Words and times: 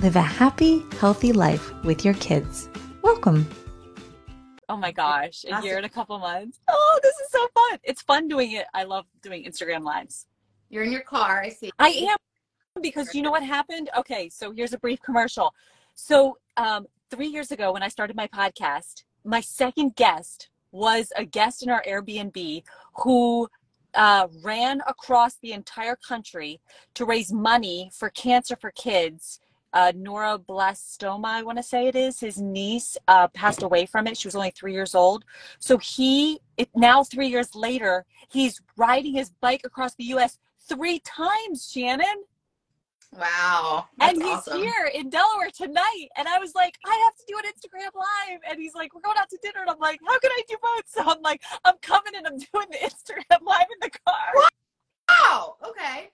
live 0.00 0.16
a 0.16 0.20
happy, 0.20 0.84
healthy 1.00 1.32
life 1.32 1.72
with 1.82 2.04
your 2.04 2.14
kids. 2.14 2.68
Welcome. 3.00 3.48
Oh 4.68 4.76
my 4.76 4.92
gosh, 4.92 5.44
a 5.50 5.62
year 5.62 5.78
and 5.78 5.86
a 5.86 5.88
couple 5.88 6.18
months. 6.18 6.60
Oh, 6.68 7.00
this 7.02 7.14
is 7.16 7.30
so 7.30 7.46
fun. 7.54 7.78
It's 7.82 8.02
fun 8.02 8.28
doing 8.28 8.52
it. 8.52 8.66
I 8.74 8.82
love 8.82 9.06
doing 9.22 9.44
Instagram 9.44 9.84
lives. 9.84 10.26
You're 10.68 10.82
in 10.82 10.92
your 10.92 11.02
car, 11.02 11.40
I 11.40 11.48
see. 11.48 11.70
I 11.78 11.88
am 11.88 12.82
because 12.82 13.14
you 13.14 13.22
know 13.22 13.30
what 13.30 13.42
happened? 13.42 13.88
Okay, 13.96 14.28
so 14.28 14.52
here's 14.52 14.74
a 14.74 14.78
brief 14.78 15.00
commercial. 15.00 15.54
So, 15.94 16.36
um, 16.58 16.86
three 17.10 17.28
years 17.28 17.50
ago 17.50 17.72
when 17.72 17.82
I 17.82 17.88
started 17.88 18.16
my 18.16 18.26
podcast, 18.26 19.04
my 19.24 19.40
second 19.40 19.96
guest 19.96 20.50
was 20.72 21.10
a 21.16 21.24
guest 21.24 21.62
in 21.62 21.70
our 21.70 21.82
Airbnb 21.84 22.64
who 22.96 23.48
uh, 23.94 24.28
ran 24.42 24.82
across 24.86 25.36
the 25.36 25.52
entire 25.52 25.96
country 25.96 26.60
to 26.94 27.06
raise 27.06 27.32
money 27.32 27.90
for 27.94 28.10
cancer 28.10 28.56
for 28.60 28.70
kids 28.72 29.40
uh, 29.72 29.92
neuroblastoma, 29.92 31.26
I 31.26 31.42
want 31.42 31.58
to 31.58 31.62
say 31.62 31.86
it 31.86 31.96
is. 31.96 32.20
His 32.20 32.38
niece 32.38 32.96
uh, 33.08 33.28
passed 33.28 33.62
away 33.62 33.86
from 33.86 34.06
it. 34.06 34.16
She 34.16 34.28
was 34.28 34.34
only 34.34 34.50
three 34.50 34.72
years 34.72 34.94
old. 34.94 35.24
So 35.58 35.78
he, 35.78 36.40
it, 36.56 36.68
now 36.74 37.04
three 37.04 37.28
years 37.28 37.54
later, 37.54 38.04
he's 38.28 38.60
riding 38.76 39.12
his 39.12 39.30
bike 39.40 39.62
across 39.64 39.94
the 39.94 40.04
U.S. 40.04 40.38
three 40.68 41.00
times, 41.00 41.70
Shannon. 41.70 42.24
Wow. 43.12 43.86
and 44.00 44.16
he's 44.16 44.26
awesome. 44.26 44.58
here 44.58 44.90
in 44.92 45.08
Delaware 45.08 45.50
tonight. 45.50 46.08
And 46.16 46.28
I 46.28 46.38
was 46.38 46.54
like, 46.54 46.76
I 46.84 47.02
have 47.04 47.14
to 47.16 47.24
do 47.28 47.38
an 47.38 47.44
Instagram 47.44 47.94
live. 47.94 48.40
And 48.50 48.60
he's 48.60 48.74
like, 48.74 48.94
we're 48.94 49.00
going 49.00 49.16
out 49.18 49.30
to 49.30 49.38
dinner. 49.42 49.60
And 49.60 49.70
I'm 49.70 49.78
like, 49.78 50.00
how 50.06 50.18
can 50.18 50.30
I 50.30 50.42
do 50.48 50.56
both? 50.60 50.84
So 50.86 51.02
I'm 51.04 51.22
like, 51.22 51.42
I'm 51.64 51.76
coming 51.82 52.12
and 52.16 52.26
I'm 52.26 52.38
doing 52.38 52.66
the 52.70 52.78
Instagram 52.78 53.40
live 53.46 53.66
in 53.72 53.78
the 53.80 53.90
car. 54.06 54.50
Wow. 55.08 55.56
Okay. 55.68 56.10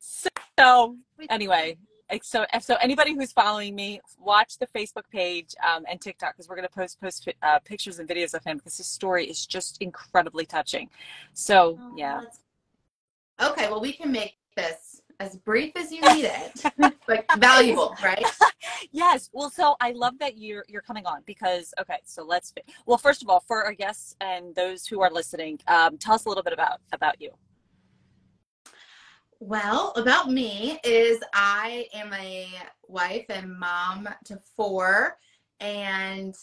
So, 0.00 0.28
so 0.58 0.96
anyway, 1.30 1.76
so 2.22 2.44
so 2.60 2.76
anybody 2.76 3.14
who's 3.14 3.32
following 3.32 3.74
me 3.74 4.00
watch 4.18 4.58
the 4.58 4.66
facebook 4.68 5.08
page 5.10 5.54
um, 5.66 5.84
and 5.90 6.00
tiktok 6.00 6.34
because 6.34 6.48
we're 6.48 6.56
going 6.56 6.66
to 6.66 6.74
post 6.74 7.00
post 7.00 7.28
uh, 7.42 7.58
pictures 7.60 7.98
and 7.98 8.08
videos 8.08 8.34
of 8.34 8.42
him 8.44 8.56
because 8.56 8.76
his 8.76 8.86
story 8.86 9.26
is 9.26 9.46
just 9.46 9.80
incredibly 9.80 10.46
touching. 10.46 10.88
So 11.32 11.78
oh, 11.80 11.94
yeah. 11.96 12.22
okay 13.40 13.68
well 13.68 13.80
we 13.80 13.92
can 13.92 14.10
make 14.10 14.36
this 14.56 15.02
as 15.20 15.36
brief 15.36 15.72
as 15.76 15.90
you 15.90 16.00
need 16.00 16.24
it 16.24 16.62
but 17.06 17.24
valuable 17.38 17.96
right? 18.02 18.24
Yes. 18.92 19.28
Well 19.32 19.50
so 19.50 19.76
i 19.80 19.90
love 19.92 20.18
that 20.20 20.38
you're 20.38 20.64
you're 20.68 20.82
coming 20.82 21.04
on 21.04 21.22
because 21.26 21.74
okay 21.80 21.98
so 22.04 22.24
let's 22.24 22.52
well 22.86 22.98
first 22.98 23.22
of 23.22 23.28
all 23.28 23.40
for 23.40 23.64
our 23.64 23.74
guests 23.74 24.16
and 24.20 24.54
those 24.54 24.86
who 24.86 25.00
are 25.00 25.10
listening 25.10 25.58
um, 25.68 25.98
tell 25.98 26.14
us 26.14 26.24
a 26.24 26.28
little 26.28 26.44
bit 26.44 26.52
about 26.52 26.80
about 26.92 27.20
you 27.20 27.30
well, 29.40 29.92
about 29.96 30.30
me 30.30 30.80
is 30.84 31.20
I 31.32 31.86
am 31.94 32.12
a 32.12 32.48
wife 32.86 33.26
and 33.28 33.58
mom 33.58 34.08
to 34.24 34.38
four 34.56 35.16
and 35.60 36.34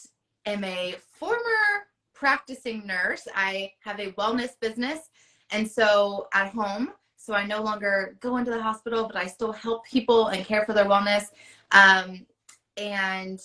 am 0.46 0.64
a 0.64 0.96
former 1.18 1.86
practicing 2.14 2.86
nurse. 2.86 3.28
I 3.34 3.72
have 3.80 4.00
a 4.00 4.12
wellness 4.12 4.58
business 4.60 5.10
and 5.50 5.70
so 5.70 6.28
at 6.32 6.52
home, 6.52 6.92
so 7.16 7.34
I 7.34 7.46
no 7.46 7.62
longer 7.62 8.16
go 8.20 8.38
into 8.38 8.50
the 8.50 8.62
hospital, 8.62 9.06
but 9.06 9.16
I 9.16 9.26
still 9.26 9.52
help 9.52 9.84
people 9.84 10.28
and 10.28 10.44
care 10.44 10.64
for 10.64 10.72
their 10.72 10.86
wellness. 10.86 11.26
Um, 11.72 12.26
and 12.76 13.40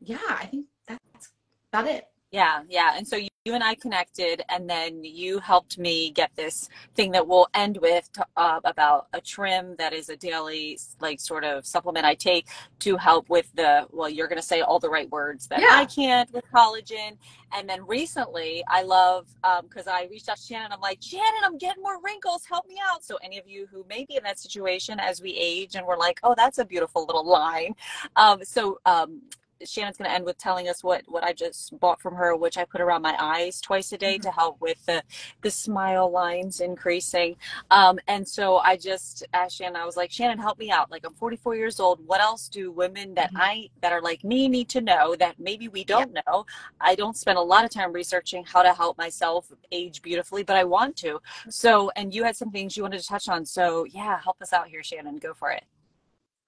yeah, 0.00 0.18
I 0.28 0.46
think 0.46 0.66
that's 0.86 1.32
about 1.72 1.88
it. 1.88 2.06
Yeah, 2.30 2.62
yeah. 2.68 2.94
And 2.96 3.06
so 3.06 3.16
you, 3.16 3.28
you 3.46 3.54
and 3.54 3.62
I 3.62 3.76
connected, 3.76 4.42
and 4.48 4.68
then 4.68 5.04
you 5.04 5.38
helped 5.38 5.78
me 5.78 6.10
get 6.10 6.32
this 6.34 6.68
thing 6.96 7.12
that 7.12 7.26
we'll 7.28 7.46
end 7.54 7.78
with 7.80 8.10
uh, 8.36 8.58
about 8.64 9.06
a 9.12 9.20
trim 9.20 9.76
that 9.78 9.92
is 9.92 10.08
a 10.08 10.16
daily, 10.16 10.80
like, 11.00 11.20
sort 11.20 11.44
of 11.44 11.64
supplement 11.64 12.04
I 12.04 12.16
take 12.16 12.48
to 12.80 12.96
help 12.96 13.28
with 13.28 13.48
the, 13.54 13.86
well, 13.92 14.08
you're 14.10 14.26
going 14.26 14.40
to 14.40 14.46
say 14.46 14.62
all 14.62 14.80
the 14.80 14.90
right 14.90 15.08
words 15.10 15.46
that 15.46 15.60
yeah. 15.60 15.68
I 15.70 15.84
can't 15.84 16.30
with 16.32 16.44
collagen. 16.52 17.16
And 17.56 17.68
then 17.68 17.86
recently, 17.86 18.64
I 18.68 18.82
love, 18.82 19.28
because 19.62 19.86
um, 19.86 19.94
I 19.94 20.08
reached 20.10 20.28
out 20.28 20.38
to 20.38 20.42
Shannon, 20.42 20.72
I'm 20.72 20.80
like, 20.80 20.98
Shannon, 21.00 21.42
I'm 21.44 21.56
getting 21.56 21.80
more 21.84 22.02
wrinkles. 22.02 22.44
Help 22.44 22.66
me 22.66 22.78
out. 22.84 23.04
So, 23.04 23.16
any 23.22 23.38
of 23.38 23.46
you 23.46 23.68
who 23.70 23.86
may 23.88 24.04
be 24.04 24.16
in 24.16 24.24
that 24.24 24.40
situation 24.40 24.98
as 24.98 25.22
we 25.22 25.30
age 25.30 25.76
and 25.76 25.86
we're 25.86 25.96
like, 25.96 26.18
oh, 26.24 26.34
that's 26.36 26.58
a 26.58 26.64
beautiful 26.64 27.06
little 27.06 27.24
line. 27.24 27.76
Um, 28.16 28.44
so, 28.44 28.80
um, 28.84 29.22
Shannon's 29.64 29.96
going 29.96 30.08
to 30.08 30.14
end 30.14 30.24
with 30.24 30.38
telling 30.38 30.68
us 30.68 30.82
what 30.82 31.02
what 31.06 31.24
I 31.24 31.32
just 31.32 31.78
bought 31.80 32.00
from 32.00 32.14
her, 32.14 32.36
which 32.36 32.58
I 32.58 32.64
put 32.64 32.80
around 32.80 33.02
my 33.02 33.16
eyes 33.18 33.60
twice 33.60 33.92
a 33.92 33.98
day 33.98 34.14
mm-hmm. 34.14 34.22
to 34.22 34.30
help 34.30 34.60
with 34.60 34.84
the 34.86 35.02
the 35.42 35.50
smile 35.50 36.10
lines 36.10 36.60
increasing. 36.60 37.36
Um, 37.70 37.98
and 38.08 38.26
so 38.26 38.58
I 38.58 38.76
just 38.76 39.24
asked 39.32 39.56
Shannon, 39.56 39.76
I 39.76 39.86
was 39.86 39.96
like, 39.96 40.10
Shannon, 40.10 40.38
help 40.38 40.58
me 40.58 40.70
out. 40.70 40.90
Like 40.90 41.06
I'm 41.06 41.14
44 41.14 41.56
years 41.56 41.80
old. 41.80 42.04
What 42.06 42.20
else 42.20 42.48
do 42.48 42.70
women 42.70 43.14
that 43.14 43.28
mm-hmm. 43.28 43.42
I 43.42 43.70
that 43.80 43.92
are 43.92 44.02
like 44.02 44.24
me 44.24 44.48
need 44.48 44.68
to 44.70 44.80
know 44.80 45.16
that 45.16 45.38
maybe 45.38 45.68
we 45.68 45.84
don't 45.84 46.12
yeah. 46.14 46.22
know? 46.26 46.46
I 46.80 46.94
don't 46.94 47.16
spend 47.16 47.38
a 47.38 47.42
lot 47.42 47.64
of 47.64 47.70
time 47.70 47.92
researching 47.92 48.44
how 48.44 48.62
to 48.62 48.72
help 48.72 48.98
myself 48.98 49.50
age 49.72 50.02
beautifully, 50.02 50.42
but 50.42 50.56
I 50.56 50.64
want 50.64 50.96
to. 50.96 51.20
So, 51.48 51.90
and 51.96 52.14
you 52.14 52.24
had 52.24 52.36
some 52.36 52.50
things 52.50 52.76
you 52.76 52.82
wanted 52.82 53.00
to 53.00 53.06
touch 53.06 53.28
on. 53.28 53.44
So 53.44 53.84
yeah, 53.84 54.20
help 54.20 54.40
us 54.42 54.52
out 54.52 54.68
here, 54.68 54.82
Shannon. 54.82 55.16
Go 55.16 55.34
for 55.34 55.50
it. 55.50 55.64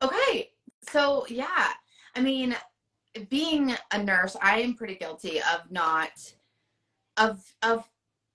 Okay. 0.03 0.51
So 0.91 1.27
yeah, 1.29 1.73
I 2.15 2.21
mean, 2.21 2.57
being 3.27 3.75
a 3.93 4.03
nurse, 4.03 4.37
I 4.41 4.61
am 4.61 4.75
pretty 4.75 4.97
guilty 4.97 5.39
of 5.39 5.71
not 5.71 6.11
of 7.17 7.43
of 7.63 7.89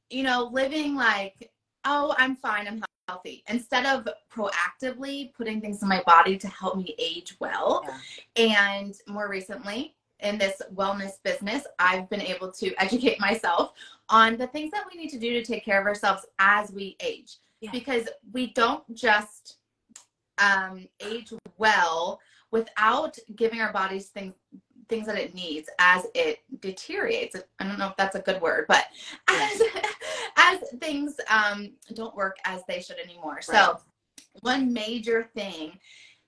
you 0.10 0.24
know 0.24 0.50
living 0.52 0.96
like 0.96 1.52
oh 1.86 2.14
I'm 2.18 2.36
fine 2.36 2.68
I'm 2.68 2.84
healthy 3.08 3.44
instead 3.48 3.86
of 3.86 4.08
proactively 4.32 5.34
putting 5.34 5.62
things 5.62 5.82
in 5.82 5.88
my 5.88 6.02
body 6.04 6.38
to 6.38 6.48
help 6.48 6.78
me 6.78 6.96
age 6.98 7.36
well. 7.40 7.84
Yeah. 8.36 8.46
And 8.46 8.96
more 9.08 9.30
recently 9.30 9.96
in 10.20 10.38
this 10.38 10.62
wellness 10.74 11.22
business, 11.24 11.66
I've 11.80 12.10
been 12.10 12.22
able 12.22 12.52
to 12.54 12.74
educate 12.82 13.20
myself 13.20 13.74
on 14.10 14.38
the 14.38 14.48
things 14.48 14.72
that 14.72 14.86
we 14.92 15.00
need 15.00 15.10
to 15.10 15.20
do 15.20 15.32
to 15.34 15.44
take 15.44 15.66
care 15.66 15.80
of 15.80 15.86
ourselves 15.86 16.26
as 16.40 16.72
we 16.72 16.96
age 17.02 17.38
yeah. 17.62 17.72
because 17.72 18.08
we 18.32 18.48
don't 18.54 18.84
just 18.96 19.58
um, 20.38 20.88
age 21.02 21.34
well 21.58 22.20
without 22.52 23.18
giving 23.36 23.62
our 23.62 23.74
bodies 23.74 24.08
things 24.08 24.34
things 24.90 25.08
that 25.08 25.18
it 25.18 25.34
needs 25.34 25.70
as 25.80 26.06
it 26.14 26.40
deteriorates. 26.60 27.36
I 27.60 27.68
don't 27.68 27.80
know 27.80 27.88
if 27.88 27.98
that's 27.98 28.16
a 28.16 28.22
good 28.22 28.42
word, 28.42 28.66
but 28.68 28.86
as 29.30 29.62
as 30.38 30.60
things 30.80 31.16
um, 31.30 31.72
don't 31.94 32.16
work 32.16 32.38
as 32.46 32.62
they 32.68 32.82
should 32.82 32.98
anymore. 32.98 33.36
Right. 33.36 33.44
So 33.46 33.80
one 34.42 34.74
major 34.74 35.30
thing 35.36 35.80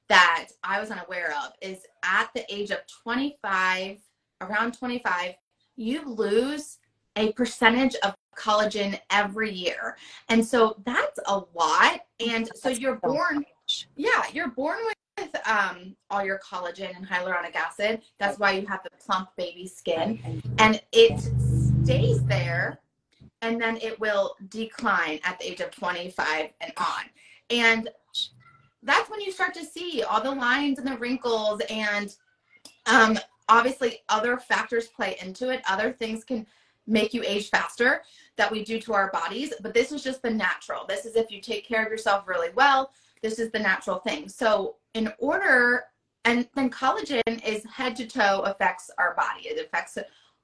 that 0.07 0.49
I 0.63 0.79
was 0.79 0.91
unaware 0.91 1.33
of 1.43 1.53
is 1.61 1.79
at 2.03 2.29
the 2.35 2.45
age 2.53 2.71
of 2.71 2.79
25, 3.03 3.97
around 4.41 4.77
25, 4.77 5.33
you 5.75 6.07
lose 6.07 6.77
a 7.15 7.31
percentage 7.33 7.95
of 8.03 8.13
collagen 8.37 8.99
every 9.09 9.51
year. 9.51 9.97
And 10.29 10.45
so 10.45 10.81
that's 10.85 11.19
a 11.27 11.41
lot. 11.55 12.01
And 12.25 12.49
so 12.55 12.69
you're 12.69 12.97
born, 12.97 13.45
yeah, 13.95 14.23
you're 14.31 14.49
born 14.49 14.77
with 14.85 14.95
with 15.17 15.35
um, 15.47 15.95
all 16.09 16.25
your 16.25 16.39
collagen 16.39 16.95
and 16.95 17.07
hyaluronic 17.07 17.55
acid. 17.55 18.01
That's 18.19 18.39
why 18.39 18.51
you 18.51 18.65
have 18.67 18.83
the 18.83 18.91
plump 19.03 19.29
baby 19.37 19.67
skin. 19.67 20.41
And 20.59 20.81
it 20.91 21.19
stays 21.83 22.23
there 22.25 22.79
and 23.41 23.61
then 23.61 23.77
it 23.77 23.99
will 23.99 24.35
decline 24.49 25.19
at 25.23 25.39
the 25.39 25.51
age 25.51 25.61
of 25.61 25.71
25 25.71 26.49
and 26.61 26.73
on. 26.77 27.03
And 27.49 27.89
that's 28.83 29.09
when 29.09 29.21
you 29.21 29.31
start 29.31 29.53
to 29.55 29.65
see 29.65 30.03
all 30.03 30.21
the 30.21 30.31
lines 30.31 30.79
and 30.79 30.87
the 30.87 30.97
wrinkles 30.97 31.61
and 31.69 32.15
um, 32.85 33.17
obviously 33.49 33.99
other 34.09 34.37
factors 34.37 34.87
play 34.87 35.17
into 35.21 35.49
it. 35.49 35.61
Other 35.69 35.91
things 35.91 36.23
can 36.23 36.45
make 36.87 37.13
you 37.13 37.23
age 37.25 37.49
faster 37.49 38.03
that 38.35 38.51
we 38.51 38.63
do 38.63 38.79
to 38.79 38.93
our 38.93 39.09
bodies, 39.11 39.53
but 39.61 39.73
this 39.73 39.91
is 39.91 40.03
just 40.03 40.21
the 40.21 40.29
natural. 40.29 40.85
This 40.87 41.05
is 41.05 41.15
if 41.15 41.31
you 41.31 41.41
take 41.41 41.67
care 41.67 41.83
of 41.83 41.91
yourself 41.91 42.27
really 42.27 42.49
well, 42.55 42.91
this 43.23 43.39
is 43.39 43.51
the 43.51 43.59
natural 43.59 43.97
thing. 43.99 44.29
So 44.29 44.75
in 44.95 45.11
order 45.19 45.83
and 46.23 46.47
then 46.55 46.71
collagen 46.71 47.45
is 47.45 47.63
head 47.71 47.95
to 47.97 48.07
toe 48.07 48.41
affects 48.41 48.89
our 48.97 49.13
body. 49.15 49.47
It 49.47 49.63
affects 49.63 49.97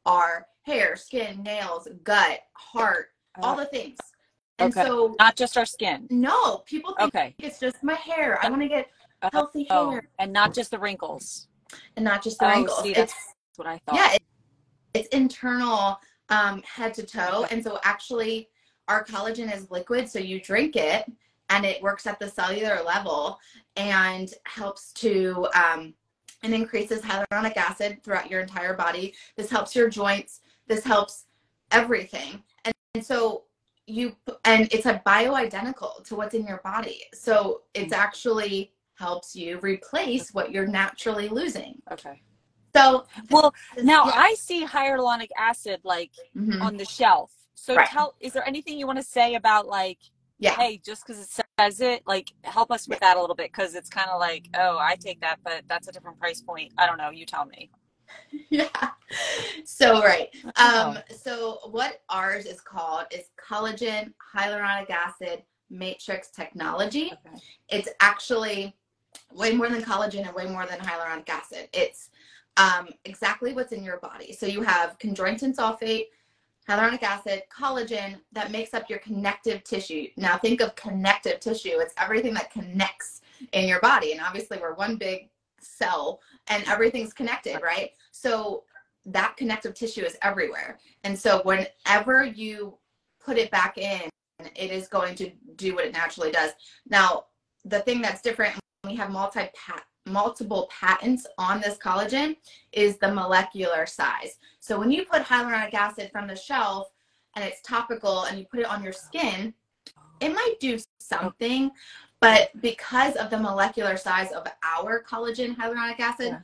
our 0.06 0.46
hair 0.62 0.96
skin 0.96 1.42
nails 1.42 1.88
gut 2.04 2.42
heart 2.54 3.08
all 3.42 3.56
the 3.56 3.66
things. 3.66 3.98
And 4.60 4.76
okay. 4.76 4.86
so 4.86 5.16
not 5.18 5.36
just 5.36 5.58
our 5.58 5.66
skin. 5.66 6.06
No 6.12 6.58
people 6.58 6.94
think 7.00 7.16
okay. 7.16 7.36
it's 7.40 7.60
just 7.60 7.84
my 7.84 7.96
hair. 7.96 8.38
I 8.44 8.50
want 8.50 8.62
to 8.62 8.68
get 8.68 8.90
healthy 9.32 9.66
oh, 9.72 9.92
hair. 9.92 10.08
and 10.20 10.32
not 10.32 10.54
just 10.54 10.70
the 10.70 10.78
wrinkles. 10.78 11.48
And 11.96 12.06
not 12.06 12.24
just 12.24 12.38
the 12.40 12.46
Oh, 12.46 12.50
wrinkles. 12.50 12.84
see, 12.84 12.90
it's 12.90 12.98
that's 12.98 13.36
what 13.56 13.68
I 13.68 13.80
thought. 13.86 13.96
yeah, 13.96 14.14
it, 14.14 14.22
it's 14.94 15.08
internal 15.10 15.98
um, 16.30 16.62
head 16.64 16.94
to 16.96 17.04
toe, 17.04 17.46
and 17.50 17.64
so 17.64 17.80
actually 17.84 18.50
our 18.88 19.04
collagen 19.04 19.54
is 19.56 19.72
liquid, 19.72 20.10
so 20.10 20.20
you 20.20 20.42
drink 20.42 20.76
it 20.76 21.10
and 21.52 21.66
it 21.66 21.82
works 21.82 22.08
at 22.08 22.18
the 22.20 22.28
cellular 22.30 22.82
level 22.84 23.40
and 23.76 24.34
helps 24.46 24.92
to 24.94 25.48
um, 25.54 25.94
and 26.44 26.54
increases 26.56 27.02
hyaluronic 27.02 27.56
acid 27.58 28.02
throughout 28.04 28.32
your 28.32 28.42
entire 28.42 28.74
body. 28.74 29.14
This 29.36 29.50
helps 29.50 29.76
your 29.76 29.90
joints. 29.90 30.42
This 30.68 30.84
helps 30.84 31.26
everything, 31.72 32.42
and, 32.66 32.74
and 32.96 33.06
so 33.06 33.44
you 33.88 34.16
and 34.46 34.68
it's 34.72 34.86
a 34.86 35.02
bioidentical 35.06 36.04
to 36.06 36.16
what's 36.16 36.34
in 36.34 36.46
your 36.48 36.62
body. 36.64 37.04
So 37.14 37.62
it's 37.74 37.94
actually 37.94 38.72
helps 38.96 39.36
you 39.36 39.60
replace 39.60 40.34
what 40.34 40.52
you're 40.52 40.68
naturally 40.68 41.28
losing. 41.28 41.82
Okay. 41.92 42.22
So 42.76 43.06
Well, 43.30 43.54
now 43.84 44.06
yeah. 44.06 44.12
I 44.16 44.36
see 44.36 44.66
hyaluronic 44.66 45.30
acid 45.38 45.82
like 45.84 46.12
Mhm. 46.38 46.62
on 46.62 46.78
the 46.78 46.86
shelf. 46.86 47.34
So 47.56 47.76
Right. 47.76 47.90
tell, 47.90 48.16
is 48.20 48.32
there 48.34 48.48
anything 48.48 48.78
you 48.78 48.88
want 48.88 49.00
to 49.00 49.04
say 49.04 49.36
about 49.36 49.68
like, 49.68 50.00
yeah. 50.40 50.56
hey, 50.56 50.78
just 50.78 51.06
because 51.06 51.22
it 51.22 51.30
says 51.60 51.82
it, 51.82 52.04
like 52.08 52.32
help 52.44 52.72
us 52.72 52.88
with 52.88 53.00
that 53.00 53.18
a 53.18 53.22
little 53.22 53.36
bit 53.36 53.52
because 53.52 53.76
it's 53.76 53.90
kind 53.90 54.10
of 54.10 54.20
like, 54.20 54.48
oh, 54.56 54.78
I 54.80 54.96
take 54.96 55.22
that, 55.22 55.40
but 55.44 55.64
that's 55.68 55.88
a 55.88 55.92
different 55.92 56.20
price 56.20 56.42
point. 56.42 56.72
I 56.78 56.86
don't 56.86 56.98
know. 56.98 57.10
You 57.12 57.26
tell 57.26 57.46
me. 57.46 57.70
yeah 58.50 58.68
so 59.64 60.02
right 60.02 60.28
um 60.58 60.98
so 61.18 61.60
what 61.72 62.02
ours 62.10 62.46
is 62.46 62.60
called 62.60 63.06
is 63.10 63.24
collagen 63.42 64.12
hyaluronic 64.36 64.90
acid 64.90 65.44
matrix 65.70 66.30
technology 66.30 67.14
Okay. 67.26 67.38
it's 67.70 67.88
actually 68.02 68.76
way 69.34 69.54
more 69.54 69.70
than 69.70 69.82
collagen 69.82 70.26
and 70.26 70.36
way 70.36 70.46
more 70.46 70.66
than 70.66 70.78
hyaluronic 70.80 71.30
acid 71.30 71.70
it's 71.72 72.10
um 72.58 72.90
exactly 73.06 73.54
what's 73.54 73.72
in 73.72 73.82
your 73.82 73.98
body 74.00 74.34
so 74.34 74.46
you 74.46 74.62
have 74.62 74.98
chondroitin 75.00 75.56
sulfate 75.56 76.08
hyaluronic 76.72 77.04
acid 77.04 77.44
collagen 77.56 78.16
that 78.32 78.52
makes 78.52 78.74
up 78.74 78.90
your 78.90 79.00
connective 79.00 79.64
tissue 79.64 80.08
now 80.18 80.38
think 80.38 80.62
of 80.62 80.76
connective 80.76 81.40
tissue 81.40 81.80
it's 81.80 81.94
everything 81.98 82.34
that 82.34 82.52
connects 82.52 83.22
in 83.54 83.68
your 83.68 83.80
body 83.82 84.12
and 84.12 84.22
obviously 84.22 84.58
we're 84.60 84.74
one 84.76 84.96
big 84.96 85.30
cell 85.60 86.20
and 86.48 86.64
everything's 86.68 87.14
connected 87.14 87.60
right 87.62 87.92
so 88.12 88.64
that 89.06 89.36
connective 89.38 89.74
tissue 89.74 90.04
is 90.04 90.18
everywhere. 90.22 90.80
And 91.04 91.18
so 91.18 91.42
whenever 91.44 92.24
you 92.24 92.78
put 93.24 93.38
it 93.38 93.52
back 93.52 93.78
in, 93.78 94.10
it 94.56 94.72
is 94.72 94.88
going 94.88 95.16
to 95.16 95.32
do 95.56 95.76
what 95.76 95.86
it 95.86 95.94
naturally 95.94 96.32
does. 96.32 96.52
Now, 96.88 97.26
the 97.66 97.80
thing 97.82 98.02
that's 98.02 98.22
different, 98.22 98.60
we 98.86 98.96
have 98.96 99.12
multi 99.12 99.50
multiple 100.12 100.70
patents 100.70 101.26
on 101.38 101.62
this 101.62 101.78
collagen 101.78 102.36
is 102.72 102.98
the 102.98 103.12
molecular 103.12 103.86
size. 103.86 104.38
So 104.60 104.78
when 104.80 104.92
you 104.92 105.06
put 105.06 105.24
hyaluronic 105.24 105.74
acid 105.74 106.10
from 106.12 106.28
the 106.28 106.36
shelf 106.36 106.90
and 107.36 107.44
it's 107.46 107.62
topical 107.62 108.24
and 108.24 108.38
you 108.38 108.46
put 108.50 108.60
it 108.60 108.66
on 108.66 108.84
your 108.84 108.94
skin, 108.94 109.54
it 110.20 110.34
might 110.34 110.56
do 110.60 110.78
something, 111.00 111.72
but 112.20 112.50
because 112.62 113.16
of 113.16 113.30
the 113.30 113.40
molecular 113.40 113.98
size 113.98 114.32
of 114.32 114.46
our 114.64 115.04
collagen 115.04 115.56
hyaluronic 115.56 116.00
acid, 116.00 116.28
Yeah. 116.28 116.40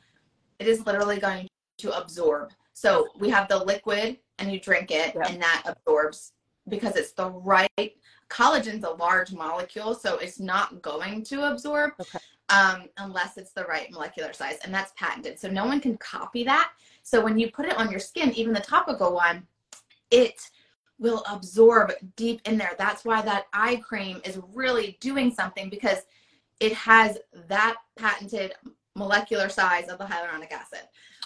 it 0.58 0.66
is 0.66 0.84
literally 0.86 1.20
going 1.20 1.48
to 1.78 1.96
absorb. 1.96 2.50
So 2.72 3.08
we 3.18 3.30
have 3.30 3.48
the 3.48 3.58
liquid 3.58 4.18
and 4.38 4.52
you 4.52 4.60
drink 4.60 4.90
it 4.90 5.14
and 5.14 5.40
that 5.40 5.62
absorbs 5.64 6.32
because 6.68 6.96
it's 6.96 7.12
the 7.12 7.30
right 7.30 7.96
collagen's 8.28 8.84
a 8.84 8.90
large 8.90 9.32
molecule, 9.32 9.94
so 9.94 10.18
it's 10.18 10.38
not 10.38 10.82
going 10.82 11.24
to 11.24 11.50
absorb 11.50 11.92
Okay. 12.00 12.18
um, 12.50 12.88
unless 12.98 13.38
it's 13.38 13.52
the 13.52 13.64
right 13.64 13.90
molecular 13.90 14.32
size, 14.32 14.58
and 14.64 14.72
that's 14.72 14.92
patented. 14.96 15.38
So 15.38 15.48
no 15.48 15.64
one 15.64 15.80
can 15.80 15.96
copy 15.96 16.44
that. 16.44 16.72
So 17.02 17.22
when 17.22 17.38
you 17.38 17.50
put 17.50 17.66
it 17.66 17.76
on 17.78 17.90
your 17.90 18.00
skin, 18.00 18.32
even 18.34 18.52
the 18.52 18.60
topical 18.60 19.14
one, 19.14 19.46
it 20.10 20.50
will 20.98 21.22
absorb 21.30 21.92
deep 22.16 22.40
in 22.44 22.58
there. 22.58 22.72
That's 22.76 23.04
why 23.04 23.22
that 23.22 23.46
eye 23.52 23.76
cream 23.76 24.20
is 24.24 24.40
really 24.52 24.98
doing 25.00 25.32
something 25.32 25.70
because 25.70 25.98
it 26.60 26.72
has 26.72 27.18
that 27.48 27.76
patented 27.96 28.54
molecular 28.96 29.48
size 29.48 29.88
of 29.88 29.98
the 29.98 30.04
hyaluronic 30.04 30.50
acid. 30.50 30.80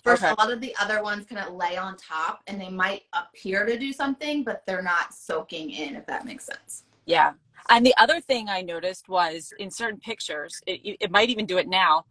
Versus 0.05 0.25
Okay. 0.25 0.35
a 0.37 0.43
lot 0.43 0.53
of 0.53 0.61
the 0.61 0.75
other 0.81 1.03
ones 1.03 1.27
kind 1.27 1.47
of 1.47 1.55
lay 1.55 1.77
on 1.77 1.97
top 1.97 2.43
and 2.47 2.61
they 2.61 2.69
might 2.69 3.03
appear 3.13 3.65
to 3.65 3.79
do 3.79 3.93
something, 3.93 4.43
but 4.43 4.63
they're 4.67 4.83
not 4.83 5.15
soaking 5.15 5.71
in, 5.71 5.95
if 5.95 6.07
that 6.07 6.25
makes 6.25 6.45
sense. 6.45 6.85
Yeah. 7.07 7.33
And 7.69 7.87
the 7.87 7.95
other 7.97 8.21
thing 8.21 8.49
I 8.49 8.63
noticed 8.63 9.09
was 9.09 9.53
in 9.59 9.71
certain 9.71 10.01
pictures, 10.01 10.61
it, 10.67 10.97
it 11.01 11.11
might 11.11 11.31
even 11.31 11.47
do 11.47 11.59
it 11.59 11.69
now. 11.69 12.05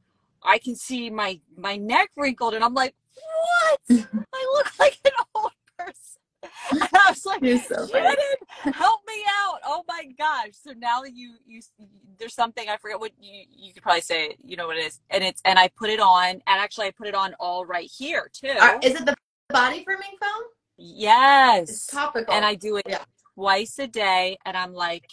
I 0.43 0.57
can 0.57 0.75
see 0.75 1.09
my 1.09 1.39
my 1.55 1.77
neck 1.77 2.09
wrinkled, 2.17 2.53
and 2.55 2.63
I'm 2.63 2.73
like, 2.73 2.95
what? 3.15 3.79
I 4.33 4.51
look 4.55 4.79
like 4.79 4.97
an. 5.05 5.11
And 6.71 6.81
I 6.93 7.09
was 7.09 7.25
like, 7.25 7.41
You're 7.41 7.57
so. 7.59 7.87
Shannon, 7.87 8.15
help 8.73 9.01
me 9.07 9.23
out! 9.43 9.59
Oh 9.65 9.83
my 9.87 10.05
gosh! 10.17 10.51
So 10.53 10.71
now 10.77 11.03
you 11.03 11.35
you 11.45 11.61
there's 12.19 12.33
something 12.35 12.69
I 12.69 12.77
forget 12.77 12.99
what 12.99 13.11
you 13.19 13.43
you 13.49 13.73
could 13.73 13.83
probably 13.83 14.01
say. 14.01 14.35
You 14.43 14.55
know 14.57 14.67
what 14.67 14.77
it 14.77 14.85
is, 14.85 14.99
and 15.09 15.23
it's 15.23 15.41
and 15.45 15.57
I 15.59 15.67
put 15.69 15.89
it 15.89 15.99
on, 15.99 16.29
and 16.29 16.41
actually 16.47 16.87
I 16.87 16.91
put 16.91 17.07
it 17.07 17.15
on 17.15 17.33
all 17.39 17.65
right 17.65 17.89
here 17.97 18.29
too. 18.33 18.55
Are- 18.59 18.79
is 18.81 18.95
it 18.95 19.05
the 19.05 19.15
body 19.49 19.79
firming 19.87 20.17
foam? 20.19 20.43
It's 20.77 20.93
yes, 20.99 21.85
topical. 21.87 22.33
and 22.33 22.43
I 22.45 22.55
do 22.55 22.77
it 22.77 22.85
Yeah. 22.87 23.03
twice 23.35 23.77
a 23.79 23.87
day, 23.87 24.37
and 24.45 24.57
I'm 24.57 24.73
like, 24.73 25.09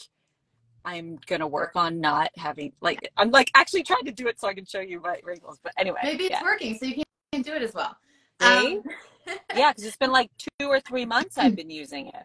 I'm 0.85 1.19
gonna 1.27 1.47
work 1.47 1.73
on 1.75 2.01
not 2.01 2.31
having 2.37 2.73
like 2.81 3.11
I'm 3.17 3.31
like 3.31 3.51
actually 3.55 3.83
trying 3.83 4.05
to 4.05 4.13
do 4.13 4.29
it 4.29 4.41
so 4.41 4.49
I 4.49 4.55
can 4.55 4.65
show 4.65 4.81
you 4.81 5.01
my 5.01 5.21
wrinkles. 5.25 5.59
But 5.63 5.73
anyway, 5.79 6.01
Maybe 6.03 6.25
it's 6.25 6.31
yeah, 6.33 6.43
working, 6.43 6.79
so 6.79 6.87
you 6.87 7.03
can, 7.33 7.43
do 7.43 7.53
it 7.55 7.63
as 7.63 7.75
well. 7.75 7.95
Um, 8.41 8.83
yeah, 9.55 9.71
because 9.71 9.85
it's 9.85 9.97
been 9.97 10.13
like 10.13 10.31
two 10.39 10.69
or 10.69 10.81
three 10.81 11.05
months 11.05 11.39
I've 11.39 11.57
been 11.57 11.71
using 11.71 12.09
it. 12.09 12.25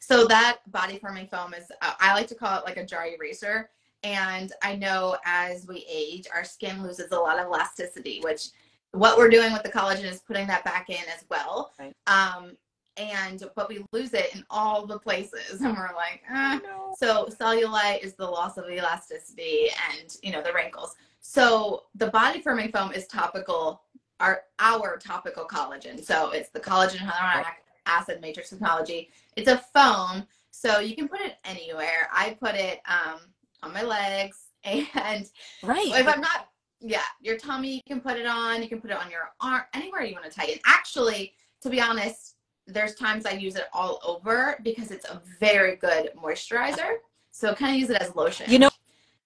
So 0.00 0.26
that 0.26 0.58
body 0.66 0.98
firming 0.98 1.30
foam 1.30 1.54
is, 1.54 1.64
uh, 1.80 1.92
I 1.98 2.14
like 2.14 2.26
to 2.28 2.34
call 2.34 2.58
it 2.58 2.64
like 2.64 2.76
a 2.76 2.84
jar 2.84 3.06
eraser. 3.06 3.70
And 4.02 4.52
I 4.62 4.76
know 4.76 5.16
as 5.24 5.66
we 5.66 5.86
age, 5.90 6.26
our 6.32 6.44
skin 6.44 6.82
loses 6.82 7.10
a 7.12 7.18
lot 7.18 7.38
of 7.38 7.46
elasticity, 7.46 8.20
which 8.22 8.48
what 8.92 9.16
we're 9.16 9.30
doing 9.30 9.52
with 9.52 9.62
the 9.62 9.72
collagen 9.72 10.04
is 10.04 10.20
putting 10.20 10.46
that 10.46 10.64
back 10.64 10.90
in 10.90 11.02
as 11.14 11.24
well. 11.30 11.72
Right. 11.78 11.94
Um, 12.06 12.56
and 12.96 13.42
but 13.56 13.68
we 13.68 13.84
lose 13.92 14.12
it 14.12 14.34
in 14.34 14.44
all 14.50 14.86
the 14.86 14.98
places, 14.98 15.60
and 15.62 15.76
we're 15.76 15.94
like, 15.94 16.22
eh. 16.30 16.58
No. 16.62 16.94
so 16.98 17.28
cellulite 17.40 18.04
is 18.04 18.14
the 18.14 18.26
loss 18.26 18.56
of 18.56 18.68
elasticity 18.70 19.68
and 19.90 20.16
you 20.22 20.32
know 20.32 20.42
the 20.42 20.52
wrinkles. 20.52 20.94
So 21.20 21.84
the 21.94 22.08
body 22.08 22.42
firming 22.42 22.72
foam 22.72 22.92
is 22.92 23.06
topical, 23.06 23.83
our 24.20 24.42
our 24.58 24.96
topical 24.98 25.44
collagen. 25.44 26.04
So 26.04 26.30
it's 26.30 26.50
the 26.50 26.60
collagen 26.60 26.98
hyaluronic 26.98 27.44
acid 27.86 28.20
matrix 28.20 28.50
technology. 28.50 29.10
It's 29.36 29.48
a 29.48 29.58
foam, 29.58 30.26
so 30.50 30.78
you 30.78 30.94
can 30.96 31.08
put 31.08 31.20
it 31.20 31.36
anywhere. 31.44 32.08
I 32.12 32.36
put 32.40 32.54
it 32.54 32.80
um, 32.88 33.20
on 33.62 33.72
my 33.72 33.82
legs, 33.82 34.38
and 34.64 34.86
Right. 35.62 35.88
if 35.88 36.08
I'm 36.08 36.20
not, 36.20 36.48
yeah, 36.80 37.02
your 37.20 37.36
tummy, 37.36 37.74
you 37.74 37.82
can 37.86 38.00
put 38.00 38.16
it 38.18 38.26
on. 38.26 38.62
You 38.62 38.68
can 38.68 38.80
put 38.80 38.90
it 38.90 38.96
on 38.96 39.10
your 39.10 39.30
arm, 39.40 39.62
anywhere 39.74 40.02
you 40.02 40.14
want 40.14 40.24
to 40.24 40.30
tighten. 40.30 40.58
Actually, 40.64 41.34
to 41.62 41.70
be 41.70 41.80
honest, 41.80 42.36
there's 42.66 42.94
times 42.94 43.26
I 43.26 43.32
use 43.32 43.56
it 43.56 43.66
all 43.72 44.00
over 44.04 44.58
because 44.62 44.90
it's 44.90 45.04
a 45.04 45.20
very 45.38 45.76
good 45.76 46.10
moisturizer. 46.22 46.96
So 47.30 47.54
kind 47.54 47.74
of 47.74 47.80
use 47.80 47.90
it 47.90 48.00
as 48.00 48.14
lotion. 48.14 48.50
You 48.50 48.60
know 48.60 48.70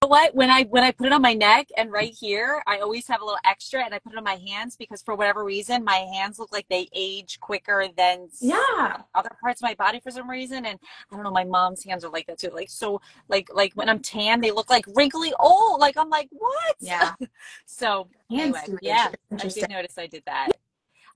what? 0.06 0.34
When 0.34 0.48
I 0.48 0.62
when 0.64 0.84
I 0.84 0.92
put 0.92 1.06
it 1.06 1.12
on 1.12 1.22
my 1.22 1.34
neck 1.34 1.68
and 1.76 1.90
right 1.90 2.14
here, 2.18 2.62
I 2.66 2.78
always 2.78 3.06
have 3.08 3.20
a 3.20 3.24
little 3.24 3.38
extra, 3.44 3.84
and 3.84 3.92
I 3.92 3.98
put 3.98 4.12
it 4.12 4.18
on 4.18 4.24
my 4.24 4.36
hands 4.46 4.76
because 4.76 5.02
for 5.02 5.14
whatever 5.16 5.44
reason, 5.44 5.84
my 5.84 5.96
hands 6.14 6.38
look 6.38 6.52
like 6.52 6.66
they 6.68 6.88
age 6.94 7.38
quicker 7.40 7.86
than 7.96 8.28
Yeah. 8.40 8.98
other 9.14 9.30
parts 9.40 9.60
of 9.60 9.66
my 9.68 9.74
body 9.74 9.98
for 10.00 10.10
some 10.10 10.30
reason. 10.30 10.66
And 10.66 10.78
I 11.10 11.14
don't 11.14 11.24
know, 11.24 11.30
my 11.30 11.44
mom's 11.44 11.84
hands 11.84 12.04
are 12.04 12.10
like 12.10 12.26
that 12.28 12.38
too. 12.38 12.50
Like 12.50 12.70
so, 12.70 13.00
like 13.28 13.48
like 13.52 13.72
when 13.74 13.88
I'm 13.88 13.98
tan, 14.00 14.40
they 14.40 14.52
look 14.52 14.70
like 14.70 14.84
wrinkly 14.94 15.32
old. 15.40 15.80
Like 15.80 15.96
I'm 15.96 16.10
like 16.10 16.28
what? 16.30 16.76
Yeah. 16.80 17.14
So 17.66 18.08
Hands 18.30 18.56
anyway, 18.56 18.78
yeah, 18.82 19.10
I 19.38 19.46
did 19.48 19.68
notice 19.68 19.98
I 19.98 20.06
did 20.06 20.22
that. 20.26 20.48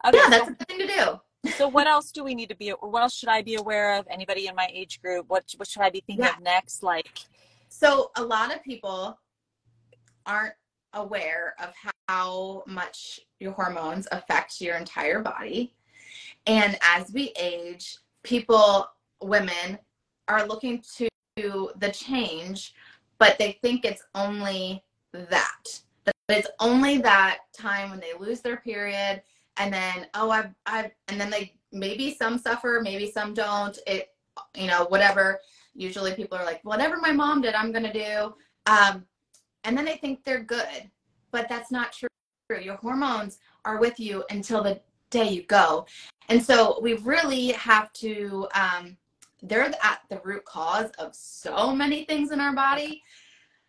Okay, 0.07 0.17
Yeah, 0.19 0.25
so 0.25 0.31
that's 0.31 0.49
a 0.49 0.53
good 0.53 0.69
thing 0.69 0.79
to 0.79 0.87
do. 0.87 1.51
so 1.53 1.69
what 1.69 1.87
else 1.95 2.11
do 2.13 2.23
we 2.25 2.35
need 2.35 2.49
to 2.51 2.55
be 2.57 2.73
or 2.73 2.89
what 2.91 3.03
else 3.03 3.15
should 3.17 3.29
i 3.29 3.43
be 3.43 3.55
aware 3.57 3.95
of 3.95 4.07
anybody 4.11 4.47
in 4.47 4.55
my 4.55 4.69
age 4.73 5.01
group 5.03 5.25
what 5.29 5.45
what 5.57 5.69
should 5.69 5.83
i 5.83 5.91
be 5.91 6.03
thinking 6.07 6.25
Yeah. 6.25 6.37
of 6.37 6.41
next 6.43 6.83
like 6.83 7.19
So 7.73 8.11
a 8.17 8.23
lot 8.23 8.55
of 8.55 8.63
people 8.63 9.19
aren't 10.27 10.53
aware 10.93 11.55
of 11.59 11.73
how 12.07 12.63
much 12.67 13.19
your 13.41 13.53
hormones 13.53 14.07
affect 14.13 14.61
your 14.61 14.77
entire 14.77 15.21
body. 15.21 15.75
And 16.47 16.79
as 16.83 17.11
we 17.13 17.33
age, 17.41 17.97
people, 18.25 18.87
women, 19.23 19.79
are 20.29 20.47
looking 20.47 20.85
to 20.97 21.09
the 21.37 21.91
change, 21.93 22.75
but 23.19 23.39
they 23.39 23.59
think 23.63 23.87
it's 23.87 24.05
only 24.15 24.85
that. 25.15 25.81
It's 26.29 26.49
only 26.61 26.99
that 26.99 27.39
time 27.59 27.91
when 27.91 28.01
they 28.01 28.13
lose 28.19 28.43
their 28.43 28.59
period 28.59 29.23
and 29.57 29.73
then, 29.73 30.07
oh, 30.15 30.31
I've, 30.31 30.51
I've, 30.67 30.91
and 31.09 31.19
then 31.19 31.31
they, 31.31 31.55
maybe 31.73 32.15
some 32.15 32.39
suffer, 32.39 32.81
maybe 32.83 33.11
some 33.11 33.33
don't. 33.33 33.79
It, 33.87 34.11
you 34.55 34.67
know, 34.67 34.85
whatever. 34.85 35.41
Usually 35.75 36.15
people 36.15 36.37
are 36.39 36.45
like, 36.45 36.61
whatever 36.65 36.97
my 36.99 37.13
mom 37.13 37.41
did, 37.41 37.55
I'm 37.55 37.73
going 37.73 37.85
to 37.85 37.93
do. 37.93 38.35
Um, 38.67 39.05
and 39.65 39.77
then 39.77 39.85
they 39.85 39.97
think 39.97 40.25
they're 40.25 40.43
good, 40.43 40.91
but 41.31 41.49
that's 41.49 41.71
not 41.71 41.93
true. 41.93 42.09
Your 42.61 42.77
hormones 42.77 43.39
are 43.65 43.79
with 43.79 43.99
you 43.99 44.25
until 44.31 44.63
the 44.63 44.81
day 45.11 45.29
you 45.29 45.43
go. 45.45 45.87
And 46.29 46.43
so 46.43 46.79
we 46.83 46.95
really 46.95 47.53
have 47.53 47.93
to, 47.95 48.47
um, 48.55 48.97
they're 49.43 49.73
at 49.83 50.01
the 50.11 50.21
root 50.25 50.45
cause 50.45 50.91
of 50.99 51.15
so 51.15 51.75
many 51.75 52.05
things 52.05 52.31
in 52.31 52.41
our 52.41 52.55
body. 52.55 53.03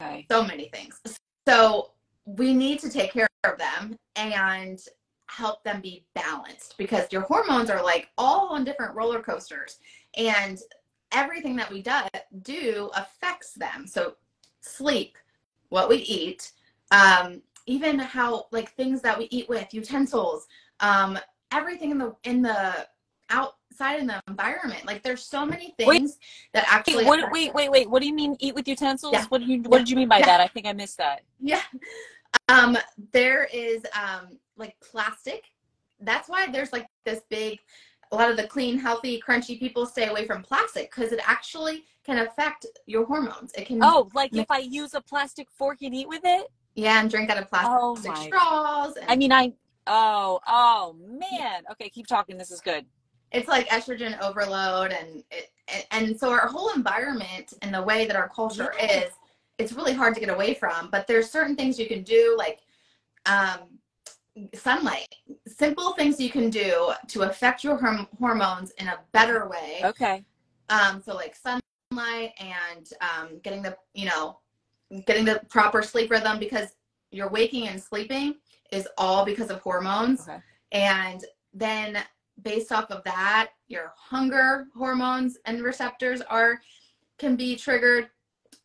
Okay. 0.02 0.26
So 0.30 0.44
many 0.44 0.70
things. 0.70 1.00
So 1.48 1.92
we 2.26 2.54
need 2.54 2.80
to 2.80 2.90
take 2.90 3.14
care 3.14 3.28
of 3.44 3.58
them 3.58 3.98
and 4.16 4.80
help 5.28 5.64
them 5.64 5.82
be 5.82 6.06
balanced 6.14 6.76
because 6.78 7.12
your 7.12 7.22
hormones 7.22 7.70
are 7.70 7.84
like 7.84 8.10
all 8.18 8.50
on 8.50 8.64
different 8.64 8.96
roller 8.96 9.22
coasters 9.22 9.80
and 10.16 10.60
everything 11.14 11.56
that 11.56 11.72
we 11.72 11.82
do, 11.82 11.92
do 12.42 12.92
affects 12.96 13.54
them. 13.54 13.88
So 13.88 14.16
sleep, 14.62 15.18
what 15.70 15.90
we 15.90 15.98
eat, 15.98 16.52
um, 16.92 17.42
even 17.66 17.98
how 18.00 18.48
like 18.52 18.74
things 18.74 19.02
that 19.02 19.18
we 19.18 19.28
eat 19.32 19.48
with, 19.50 19.74
utensils, 19.74 20.48
um, 20.80 21.18
everything 21.52 21.92
in 21.92 21.98
the 21.98 22.16
in 22.24 22.42
the 22.42 22.88
outside 23.30 24.00
in 24.00 24.08
the 24.08 24.22
environment. 24.28 24.86
Like 24.86 25.02
there's 25.04 25.26
so 25.26 25.46
many 25.46 25.74
things 25.78 25.88
Wait, 25.88 26.12
that 26.54 26.66
actually. 26.72 27.06
What, 27.06 27.32
wait, 27.32 27.54
wait, 27.54 27.72
wait. 27.72 27.90
What 27.90 28.02
do 28.02 28.08
you 28.08 28.14
mean 28.14 28.36
eat 28.40 28.56
with 28.56 28.68
utensils? 28.68 29.14
Yeah. 29.14 29.26
What 29.30 29.42
do 29.42 29.48
you 29.48 29.62
What 29.64 29.80
did 29.80 29.90
you 29.90 29.96
mean 29.96 30.10
by 30.10 30.20
Yeah. 30.20 30.26
that? 30.26 30.42
I 30.42 30.48
think 30.48 30.66
I 30.66 30.74
missed 30.74 30.98
that. 30.98 31.22
Yeah. 31.40 31.62
Um, 32.50 32.78
there 33.12 33.48
is 33.54 33.84
um 33.96 34.40
like 34.58 34.76
plastic. 34.82 35.44
That's 36.00 36.28
why 36.28 36.48
there's 36.52 36.74
like 36.74 36.88
this 37.06 37.22
big 37.30 37.60
a 38.14 38.16
lot 38.16 38.30
of 38.30 38.38
the 38.38 38.48
clean, 38.48 38.78
healthy, 38.78 39.22
crunchy 39.28 39.60
people 39.60 39.86
stay 39.88 40.08
away 40.08 40.26
from 40.28 40.44
plastic 40.44 40.92
because 40.96 41.12
it 41.12 41.20
actually 41.26 41.84
can 42.06 42.20
affect 42.20 42.68
your 42.86 43.06
hormones. 43.06 43.52
It 43.58 43.66
can 43.66 43.80
Oh, 43.82 44.08
like 44.14 44.36
if 44.36 44.50
I 44.52 44.60
use 44.60 44.94
a 44.94 45.02
plastic 45.02 45.48
fork 45.50 45.80
and 45.82 45.94
eat 45.96 46.08
with 46.08 46.22
it? 46.24 46.48
yeah, 46.76 47.00
and 47.02 47.10
drink 47.10 47.30
out 47.32 47.38
of 47.40 47.50
plastic 47.50 47.72
Oh 47.76 47.96
my. 48.06 48.14
straws. 48.14 48.96
And 48.98 49.10
I 49.10 49.16
mean, 49.16 49.32
I. 49.32 49.54
Oh, 49.88 50.40
oh 50.48 50.96
man. 51.20 51.64
Okay, 51.72 51.90
keep 51.90 52.08
talking. 52.08 52.38
This 52.38 52.52
is 52.52 52.62
good. 52.62 52.86
it's 53.32 53.48
like 53.48 53.68
estrogen 53.70 54.20
overload 54.22 54.92
and 54.92 55.24
it, 55.32 55.50
and- 55.92 56.18
so 56.20 56.30
our 56.32 56.48
whole 56.48 56.70
environment 56.76 57.54
and 57.64 57.74
the 57.74 57.82
way 57.82 58.06
that 58.06 58.16
our 58.16 58.30
culture 58.30 58.74
is 58.80 59.12
it's 59.58 59.74
really 59.74 59.94
hard 59.94 60.14
to 60.14 60.20
get 60.20 60.30
away 60.30 60.54
from 60.54 60.90
but 60.92 61.08
there's 61.08 61.32
certain 61.32 61.56
things 61.56 61.80
you 61.80 61.88
can 61.88 62.04
do 62.04 62.36
like 62.38 62.60
um, 63.26 63.60
sunlight 64.56 65.08
simple 65.48 65.94
things 65.94 66.20
you 66.20 66.30
can 66.30 66.50
do 66.50 66.92
to 67.08 67.22
affect 67.24 67.64
your 67.64 67.78
horm- 67.78 68.08
hormones 68.18 68.72
in 68.80 68.88
a 68.88 69.00
better 69.12 69.48
way 69.48 69.82
Okay. 69.84 70.24
um, 70.70 71.02
so 71.06 71.14
like 71.14 71.36
sunlight 71.36 72.32
and 72.40 72.90
um, 73.02 73.40
getting 73.44 73.62
the 73.62 73.78
you 73.94 74.06
know 74.06 74.40
getting 75.06 75.26
the 75.26 75.42
proper 75.50 75.82
sleep 75.84 76.10
rhythm 76.10 76.40
because 76.40 76.70
your 77.12 77.30
waking 77.30 77.68
and 77.68 77.82
sleeping 77.82 78.36
is 78.72 78.88
all 78.98 79.24
because 79.24 79.52
of 79.52 79.60
hormones 79.62 80.22
Okay. 80.28 80.40
and 80.72 81.24
then 81.54 82.04
based 82.42 82.72
off 82.72 82.90
of 82.90 83.04
that 83.04 83.52
your 83.68 83.94
hunger 83.96 84.66
hormones 84.76 85.38
and 85.46 85.62
receptors 85.62 86.22
are 86.22 86.60
can 87.20 87.36
be 87.36 87.56
triggered 87.56 88.10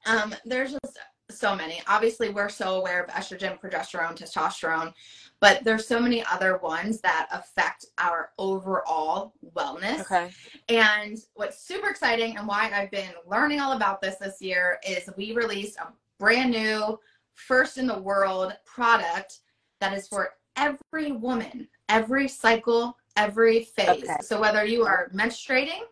um, 0.07 0.35
there's 0.47 0.73
just 0.73 0.99
so 1.31 1.55
many 1.55 1.83
obviously 1.87 2.31
we're 2.31 2.49
so 2.49 2.77
aware 2.77 3.03
of 3.03 3.11
estrogen 3.11 3.61
progesterone 3.61 4.17
testosterone 4.17 4.93
but 5.41 5.63
there's 5.63 5.87
so 5.87 6.01
many 6.01 6.25
other 6.33 6.57
ones 6.59 7.01
that 7.01 7.29
affect 7.33 7.87
our 7.99 8.31
overall 8.39 9.35
wellness 9.55 10.01
Okay. 10.01 10.31
and 10.69 11.19
what's 11.35 11.63
super 11.63 11.89
exciting 11.91 12.37
and 12.39 12.47
why 12.49 12.71
I've 12.75 12.91
been 12.91 13.13
learning 13.27 13.61
all 13.61 13.73
about 13.73 14.01
this 14.01 14.17
this 14.17 14.41
year 14.41 14.79
is 14.87 15.09
we 15.17 15.33
released 15.35 15.77
a 15.79 15.89
brand 16.19 16.51
new, 16.51 16.99
first 17.35 17.79
in 17.79 17.87
the 17.87 17.99
world 17.99 18.53
product 18.65 19.39
that 19.81 19.97
is 19.97 20.09
for 20.09 20.31
every 20.57 21.13
woman, 21.13 21.69
every 21.89 22.27
cycle, 22.27 22.97
every 23.17 23.63
phase. 23.65 24.03
Okay. 24.03 24.17
So 24.23 24.41
whether 24.41 24.65
you 24.65 24.85
are 24.85 25.09
menstruating, 25.15 25.83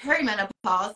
perimenopause, 0.00 0.94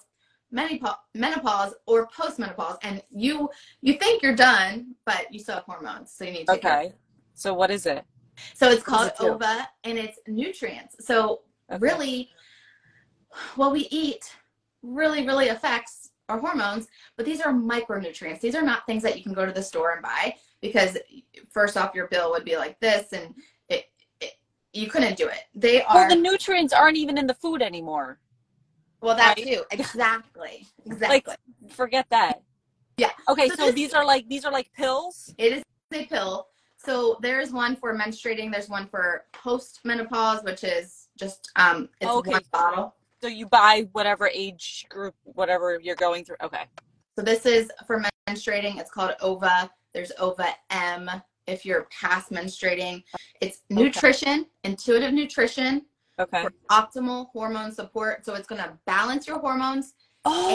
menopause, 0.50 0.96
menopause, 1.14 1.74
or 1.86 2.08
postmenopause, 2.08 2.76
and 2.82 3.02
you 3.10 3.48
you 3.80 3.94
think 3.94 4.22
you're 4.22 4.34
done, 4.36 4.94
but 5.06 5.32
you 5.32 5.38
still 5.38 5.56
have 5.56 5.64
hormones, 5.64 6.12
so 6.12 6.24
you 6.24 6.32
need 6.32 6.46
to 6.46 6.54
Okay. 6.54 6.92
So 7.34 7.54
what 7.54 7.70
is 7.70 7.86
it? 7.86 8.04
so 8.54 8.70
it's 8.70 8.82
called 8.82 9.08
it? 9.08 9.14
OVA 9.20 9.68
and 9.84 9.98
it's 9.98 10.18
nutrients. 10.26 10.96
So 11.06 11.42
Okay. 11.72 11.78
really 11.78 12.30
what 13.54 13.70
we 13.72 13.86
eat 13.90 14.24
really, 14.82 15.26
really 15.26 15.48
affects 15.48 16.10
our 16.28 16.38
hormones, 16.38 16.88
but 17.16 17.26
these 17.26 17.40
are 17.40 17.52
micronutrients. 17.52 18.40
These 18.40 18.54
are 18.54 18.62
not 18.62 18.86
things 18.86 19.02
that 19.02 19.16
you 19.16 19.22
can 19.22 19.34
go 19.34 19.44
to 19.46 19.52
the 19.52 19.62
store 19.62 19.92
and 19.92 20.02
buy 20.02 20.34
because 20.60 20.96
first 21.50 21.76
off 21.76 21.94
your 21.94 22.08
bill 22.08 22.30
would 22.30 22.44
be 22.44 22.56
like 22.56 22.78
this 22.80 23.12
and 23.12 23.34
it, 23.68 23.86
it 24.20 24.32
you 24.72 24.88
couldn't 24.88 25.16
do 25.16 25.28
it. 25.28 25.42
They 25.54 25.82
are 25.82 25.94
Well, 25.94 26.08
the 26.08 26.16
nutrients 26.16 26.72
aren't 26.72 26.96
even 26.96 27.18
in 27.18 27.26
the 27.26 27.34
food 27.34 27.62
anymore. 27.62 28.18
Well 29.00 29.16
that 29.16 29.36
right? 29.38 29.46
too. 29.46 29.62
Exactly. 29.70 30.66
Exactly. 30.86 31.34
Forget 31.70 32.06
that. 32.10 32.42
Yeah. 32.96 33.10
Okay, 33.28 33.48
So 33.48 33.54
so, 33.56 33.66
this- 33.66 33.74
these 33.74 33.94
are 33.94 34.04
like 34.04 34.28
these 34.28 34.44
are 34.44 34.52
like 34.52 34.70
pills. 34.72 35.34
It 35.38 35.52
is 35.52 35.62
a 35.92 36.04
pill. 36.06 36.48
So 36.76 37.18
there's 37.20 37.50
one 37.50 37.76
for 37.76 37.94
menstruating, 37.96 38.50
there's 38.50 38.68
one 38.70 38.86
for 38.86 39.24
post 39.32 39.80
menopause, 39.84 40.42
which 40.42 40.64
is 40.64 41.08
just 41.18 41.50
um 41.56 41.88
it's 42.00 42.10
Okay. 42.10 42.30
one 42.30 42.42
bottle. 42.52 42.94
So 43.22 43.28
you 43.28 43.46
buy 43.46 43.86
whatever 43.92 44.28
age 44.32 44.86
group, 44.88 45.14
whatever 45.24 45.78
you're 45.82 45.96
going 45.96 46.24
through. 46.24 46.36
Okay. 46.42 46.64
So 47.16 47.22
this 47.22 47.44
is 47.44 47.70
for 47.86 48.02
menstruating. 48.28 48.78
It's 48.80 48.90
called 48.90 49.14
OVA. 49.20 49.70
There's 49.92 50.12
OVA 50.18 50.54
M 50.70 51.10
if 51.46 51.66
you're 51.66 51.86
past 51.90 52.30
menstruating. 52.30 53.02
It's 53.40 53.62
nutrition, 53.68 54.46
intuitive 54.64 55.12
nutrition 55.12 55.84
Okay. 56.20 56.46
optimal 56.70 57.28
hormone 57.32 57.72
support. 57.72 58.24
So 58.24 58.34
it's 58.34 58.46
going 58.46 58.62
to 58.62 58.72
balance 58.86 59.26
your 59.26 59.38
hormones 59.38 59.94
Oh. 60.26 60.50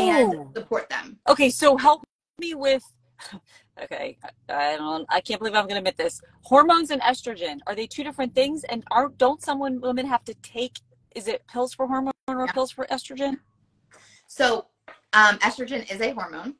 and 0.45 0.55
support 0.55 0.89
them. 0.89 1.17
Okay, 1.27 1.49
so 1.49 1.75
help 1.77 2.03
me 2.39 2.53
with. 2.53 2.83
Okay, 3.83 4.17
I 4.47 4.77
don't. 4.77 5.05
I 5.09 5.19
can't 5.19 5.37
believe 5.37 5.53
I'm 5.53 5.63
going 5.65 5.73
to 5.75 5.79
admit 5.79 5.97
this. 5.97 6.21
Hormones 6.43 6.91
and 6.91 7.01
estrogen 7.01 7.57
are 7.67 7.75
they 7.75 7.87
two 7.87 8.05
different 8.05 8.33
things? 8.33 8.63
And 8.69 8.85
are 8.89 9.09
don't 9.09 9.41
some 9.43 9.59
wom- 9.59 9.81
women 9.81 10.05
have 10.05 10.23
to 10.25 10.33
take? 10.35 10.79
Is 11.13 11.27
it 11.27 11.45
pills 11.51 11.73
for 11.73 11.85
hormone 11.85 12.13
or 12.29 12.45
Yeah. 12.45 12.53
pills 12.53 12.71
for 12.71 12.85
estrogen? 12.89 13.37
So 14.27 14.67
um, 15.11 15.37
estrogen 15.39 15.91
is 15.93 15.99
a 15.99 16.11
hormone. 16.11 16.55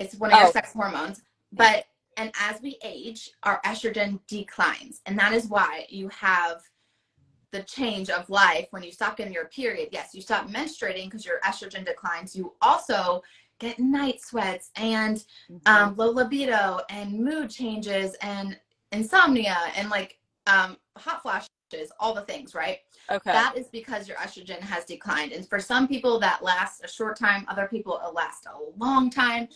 It's 0.00 0.14
one 0.14 0.32
of 0.32 0.38
your 0.38 0.48
Oh. 0.48 0.52
sex 0.52 0.72
hormones. 0.72 1.20
But 1.52 1.84
and 2.16 2.32
as 2.40 2.62
we 2.62 2.78
age, 2.82 3.30
our 3.42 3.60
estrogen 3.66 4.20
declines, 4.26 5.02
and 5.04 5.18
that 5.18 5.34
is 5.34 5.48
why 5.48 5.84
you 5.90 6.08
have 6.08 6.62
the 7.52 7.62
change 7.62 8.10
of 8.10 8.28
life 8.28 8.66
when 8.70 8.82
you 8.82 8.92
stop 8.92 9.16
getting 9.16 9.32
your 9.32 9.46
period. 9.46 9.88
Yes, 9.92 10.14
you 10.14 10.20
stop 10.20 10.48
menstruating 10.48 11.04
because 11.04 11.24
your 11.24 11.40
estrogen 11.40 11.84
declines. 11.84 12.34
You 12.34 12.54
also 12.60 13.22
get 13.58 13.78
night 13.78 14.20
sweats 14.20 14.70
and 14.76 15.24
um, 15.64 15.96
low 15.96 16.10
libido 16.10 16.80
and 16.90 17.18
mood 17.18 17.50
changes 17.50 18.14
and 18.20 18.58
insomnia 18.92 19.56
and 19.76 19.88
like 19.88 20.18
um, 20.46 20.76
hot 20.96 21.22
flashes, 21.22 21.90
all 21.98 22.14
the 22.14 22.22
things, 22.22 22.54
right? 22.54 22.78
okay. 23.10 23.32
That 23.32 23.56
is 23.56 23.68
because 23.68 24.08
your 24.08 24.16
estrogen 24.18 24.60
has 24.60 24.84
declined. 24.84 25.32
And 25.32 25.48
for 25.48 25.58
some 25.60 25.88
people, 25.88 26.18
that 26.20 26.42
lasts 26.42 26.80
a 26.84 26.88
short 26.88 27.18
time. 27.18 27.44
Other 27.48 27.66
people, 27.66 28.00
it 28.06 28.14
lasts 28.14 28.46
a 28.46 28.78
long 28.78 29.10
time. 29.10 29.48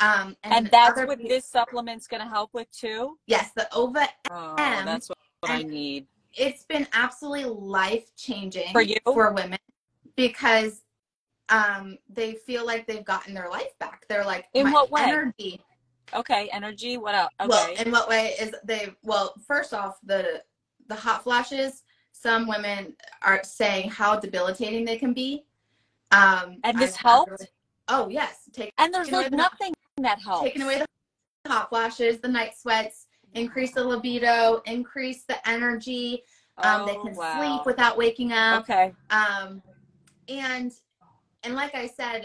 Um, 0.00 0.36
and, 0.42 0.66
and 0.66 0.70
that's 0.70 1.00
what 1.06 1.18
pe- 1.18 1.28
this 1.28 1.46
supplement's 1.46 2.06
going 2.06 2.22
to 2.22 2.28
help 2.28 2.52
with 2.52 2.70
too. 2.70 3.18
Yes, 3.26 3.52
the 3.56 3.72
OVA. 3.74 4.08
Oh, 4.30 4.54
M 4.58 4.84
that's 4.84 5.08
what, 5.08 5.18
what 5.40 5.52
I 5.52 5.62
need. 5.62 6.06
It's 6.36 6.64
been 6.64 6.86
absolutely 6.92 7.44
life 7.50 8.14
changing 8.16 8.72
For 8.72 8.82
you? 8.82 8.96
for 9.04 9.32
women 9.32 9.58
because 10.16 10.82
um, 11.48 11.98
they 12.08 12.34
feel 12.34 12.66
like 12.66 12.86
they've 12.86 13.04
gotten 13.04 13.32
their 13.34 13.48
life 13.48 13.78
back. 13.78 14.04
They're 14.08 14.24
like, 14.24 14.46
In 14.54 14.70
what 14.70 14.90
way? 14.90 15.02
Energy. 15.02 15.60
Okay, 16.14 16.48
energy. 16.52 16.96
What 16.98 17.14
else? 17.14 17.30
Okay. 17.40 17.48
Well, 17.48 17.74
in 17.74 17.90
what 17.90 18.08
way 18.08 18.34
is 18.40 18.54
they? 18.64 18.90
Well, 19.02 19.34
first 19.46 19.74
off, 19.74 19.98
the 20.04 20.42
the 20.88 20.94
hot 20.94 21.24
flashes. 21.24 21.82
Some 22.12 22.46
women 22.46 22.94
are 23.22 23.42
saying 23.44 23.90
how 23.90 24.16
debilitating 24.18 24.84
they 24.84 24.96
can 24.98 25.12
be. 25.12 25.44
Um, 26.12 26.60
And 26.64 26.78
this 26.78 26.96
helped? 26.96 27.30
really- 27.32 27.48
oh 27.88 28.08
yes, 28.08 28.48
take 28.52 28.72
and 28.78 28.92
there's 28.94 29.10
like 29.10 29.30
the- 29.30 29.36
nothing 29.36 29.74
that 29.98 30.20
helps. 30.20 30.44
taking 30.44 30.62
away 30.62 30.78
the 31.44 31.50
hot 31.50 31.68
flashes, 31.68 32.20
the 32.20 32.28
night 32.28 32.56
sweats, 32.56 33.05
increase 33.36 33.72
the 33.72 33.84
libido, 33.84 34.62
increase 34.66 35.24
the 35.24 35.46
energy. 35.48 36.22
Um, 36.58 36.86
they 36.86 36.96
Oh, 36.96 37.02
can 37.02 37.14
wow. 37.14 37.36
sleep 37.36 37.66
without 37.66 37.96
waking 37.96 38.32
up. 38.32 38.62
Okay. 38.62 38.92
Um, 39.10 39.62
and 40.28 40.72
and 41.42 41.54
like 41.54 41.74
I 41.74 41.86
said, 41.86 42.24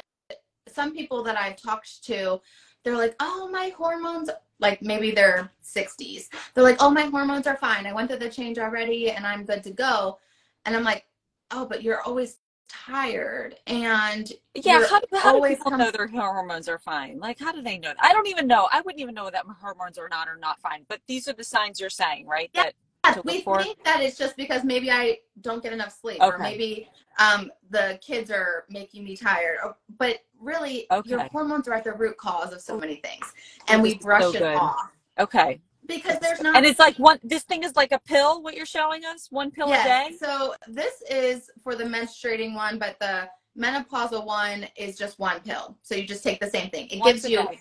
some 0.67 0.93
people 0.93 1.21
that 1.23 1.37
I've 1.37 1.57
talked 1.57 2.03
to, 2.05 2.39
they're 2.83 2.97
like, 2.97 3.15
"Oh, 3.19 3.49
my 3.51 3.69
hormones." 3.69 4.29
Like 4.59 4.81
maybe 4.81 5.11
they're 5.11 5.49
60s. 5.61 6.29
They're 6.53 6.63
like, 6.63 6.77
"Oh, 6.79 6.89
my 6.89 7.03
hormones 7.03 7.47
are 7.47 7.57
fine. 7.57 7.85
I 7.85 7.93
went 7.93 8.09
through 8.09 8.19
the 8.19 8.29
change 8.29 8.57
already, 8.57 9.11
and 9.11 9.25
I'm 9.25 9.43
good 9.45 9.63
to 9.63 9.71
go." 9.71 10.17
And 10.65 10.75
I'm 10.75 10.83
like, 10.83 11.05
"Oh, 11.51 11.65
but 11.65 11.83
you're 11.83 12.01
always 12.01 12.37
tired 12.71 13.55
and 13.67 14.31
Yeah, 14.55 14.87
how, 14.87 14.99
do- 14.99 15.07
how 15.17 15.39
do 15.39 15.47
people 15.47 15.71
know 15.71 15.91
their 15.91 16.07
hormones 16.07 16.69
are 16.69 16.79
fine? 16.79 17.19
Like, 17.19 17.39
how 17.39 17.51
do 17.51 17.61
they 17.61 17.77
know? 17.77 17.93
I 18.01 18.13
don't 18.13 18.27
even 18.27 18.47
know. 18.47 18.67
I 18.71 18.81
wouldn't 18.81 19.01
even 19.01 19.13
know 19.13 19.29
that 19.29 19.45
my 19.45 19.53
hormones 19.59 19.97
are 19.97 20.09
not 20.09 20.27
or 20.27 20.37
not 20.37 20.59
fine. 20.61 20.85
But 20.87 21.01
these 21.07 21.27
are 21.27 21.33
the 21.33 21.43
signs 21.43 21.79
you're 21.79 21.89
saying, 21.89 22.27
right? 22.27 22.49
Yeah. 22.53 22.69
That 23.03 23.15
Yeah, 23.15 23.21
we 23.25 23.41
for? 23.41 23.61
think 23.63 23.83
that 23.83 24.01
it's 24.01 24.17
just 24.17 24.37
because 24.37 24.63
maybe 24.63 24.91
I 24.91 25.17
don't 25.41 25.61
get 25.61 25.73
enough 25.73 25.97
sleep, 25.99 26.21
or 26.21 26.37
maybe 26.37 26.87
um, 27.19 27.51
the 27.69 27.99
kids 28.05 28.29
are 28.29 28.65
making 28.69 29.03
me 29.03 29.17
tired. 29.17 29.57
But 29.97 30.19
really, 30.39 30.87
your 31.05 31.19
hormones 31.31 31.67
are 31.67 31.73
at 31.73 31.83
the 31.83 31.93
root 31.93 32.17
cause 32.17 32.53
of 32.53 32.61
so 32.61 32.77
many 32.77 32.97
things, 32.97 33.33
and 33.67 33.81
we 33.81 33.95
brush 33.95 34.21
so 34.21 34.33
it 34.33 34.43
off 34.43 34.91
okay. 35.19 35.59
Because 35.87 36.19
there's 36.19 36.41
not. 36.41 36.55
And 36.55 36.65
it's 36.65 36.79
like 36.79 36.97
one. 36.97 37.19
This 37.23 37.43
thing 37.43 37.63
is 37.63 37.75
like 37.75 37.91
a 37.91 37.99
pill. 37.99 38.41
What 38.41 38.55
you're 38.55 38.65
showing 38.65 39.05
us, 39.05 39.27
one 39.31 39.51
pill 39.51 39.69
a 39.71 39.83
day. 39.83 40.15
So 40.19 40.55
this 40.67 41.01
is 41.09 41.49
for 41.63 41.75
the 41.75 41.83
menstruating 41.83 42.53
one, 42.55 42.79
but 42.79 42.97
the 42.99 43.27
menopausal 43.57 44.25
one 44.25 44.67
is 44.75 44.97
just 44.97 45.19
one 45.19 45.39
pill. 45.41 45.77
So 45.83 45.95
you 45.95 46.03
just 46.05 46.23
take 46.23 46.39
the 46.39 46.49
same 46.49 46.69
thing. 46.69 46.87
It 46.89 46.99
Once 46.99 47.21
gives 47.23 47.29
you 47.29 47.37
day. 47.39 47.59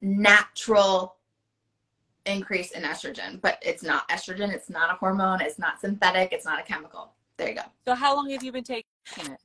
natural 0.00 1.16
increase 2.26 2.70
in 2.72 2.82
estrogen, 2.82 3.40
but 3.40 3.58
it's 3.62 3.82
not 3.82 4.08
estrogen. 4.08 4.52
It's 4.52 4.70
not 4.70 4.90
a 4.90 4.94
hormone. 4.94 5.40
It's 5.40 5.58
not 5.58 5.80
synthetic. 5.80 6.32
It's 6.32 6.44
not 6.44 6.58
a 6.60 6.62
chemical. 6.62 7.12
There 7.36 7.48
you 7.48 7.54
go. 7.56 7.62
So 7.86 7.94
how 7.94 8.14
long 8.14 8.30
have 8.30 8.42
you 8.42 8.52
been 8.52 8.64
taking 8.64 8.84
it? 9.18 9.38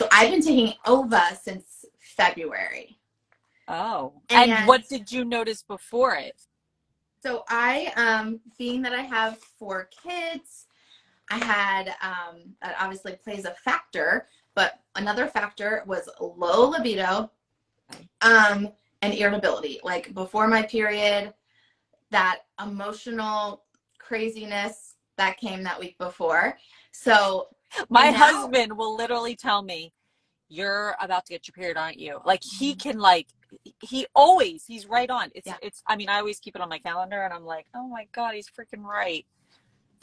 So 0.00 0.08
I've 0.12 0.30
been 0.30 0.42
taking 0.42 0.74
OVA 0.86 1.38
since 1.40 1.84
February. 1.98 2.98
Oh. 3.68 4.14
And, 4.30 4.50
And- 4.50 4.66
what 4.68 4.88
did 4.88 5.12
you 5.12 5.24
notice 5.24 5.62
before 5.62 6.14
it? 6.14 6.40
So 7.22 7.44
I, 7.48 7.92
um, 7.96 8.40
being 8.58 8.80
that 8.82 8.94
I 8.94 9.02
have 9.02 9.38
four 9.38 9.88
kids, 10.02 10.66
I 11.30 11.36
had 11.36 11.94
um, 12.02 12.54
that 12.62 12.76
obviously 12.80 13.12
plays 13.12 13.44
a 13.44 13.52
factor, 13.52 14.26
but 14.54 14.80
another 14.96 15.26
factor 15.28 15.84
was 15.86 16.08
low 16.20 16.68
libido, 16.70 17.30
um, 18.22 18.70
and 19.02 19.14
irritability. 19.14 19.80
Like 19.84 20.14
before 20.14 20.48
my 20.48 20.62
period, 20.62 21.32
that 22.10 22.40
emotional 22.62 23.64
craziness 23.98 24.96
that 25.16 25.36
came 25.36 25.62
that 25.62 25.78
week 25.78 25.98
before. 25.98 26.58
So 26.92 27.48
My 27.88 28.10
now- 28.10 28.16
husband 28.16 28.76
will 28.76 28.96
literally 28.96 29.36
tell 29.36 29.62
me, 29.62 29.92
"You're 30.48 30.96
about 31.00 31.26
to 31.26 31.34
get 31.34 31.46
your 31.46 31.52
period, 31.52 31.76
aren't 31.76 31.98
you?" 32.00 32.20
Like 32.24 32.42
he 32.42 32.74
Mhm. 32.74 32.80
can 32.80 32.98
like 32.98 33.28
he 33.80 34.06
always 34.14 34.64
he's 34.66 34.86
right 34.86 35.10
on. 35.10 35.30
It's 35.34 35.46
Yeah. 35.46 35.56
it's. 35.62 35.82
I 35.86 35.96
mean, 35.96 36.08
I 36.08 36.18
always 36.18 36.38
keep 36.40 36.54
it 36.56 36.62
on 36.62 36.68
my 36.68 36.78
calendar, 36.78 37.22
and 37.22 37.32
I'm 37.32 37.44
like, 37.44 37.66
"Oh 37.74 37.86
my 37.88 38.06
god, 38.12 38.34
he's 38.34 38.48
freaking 38.48 38.82
right." 38.84 39.26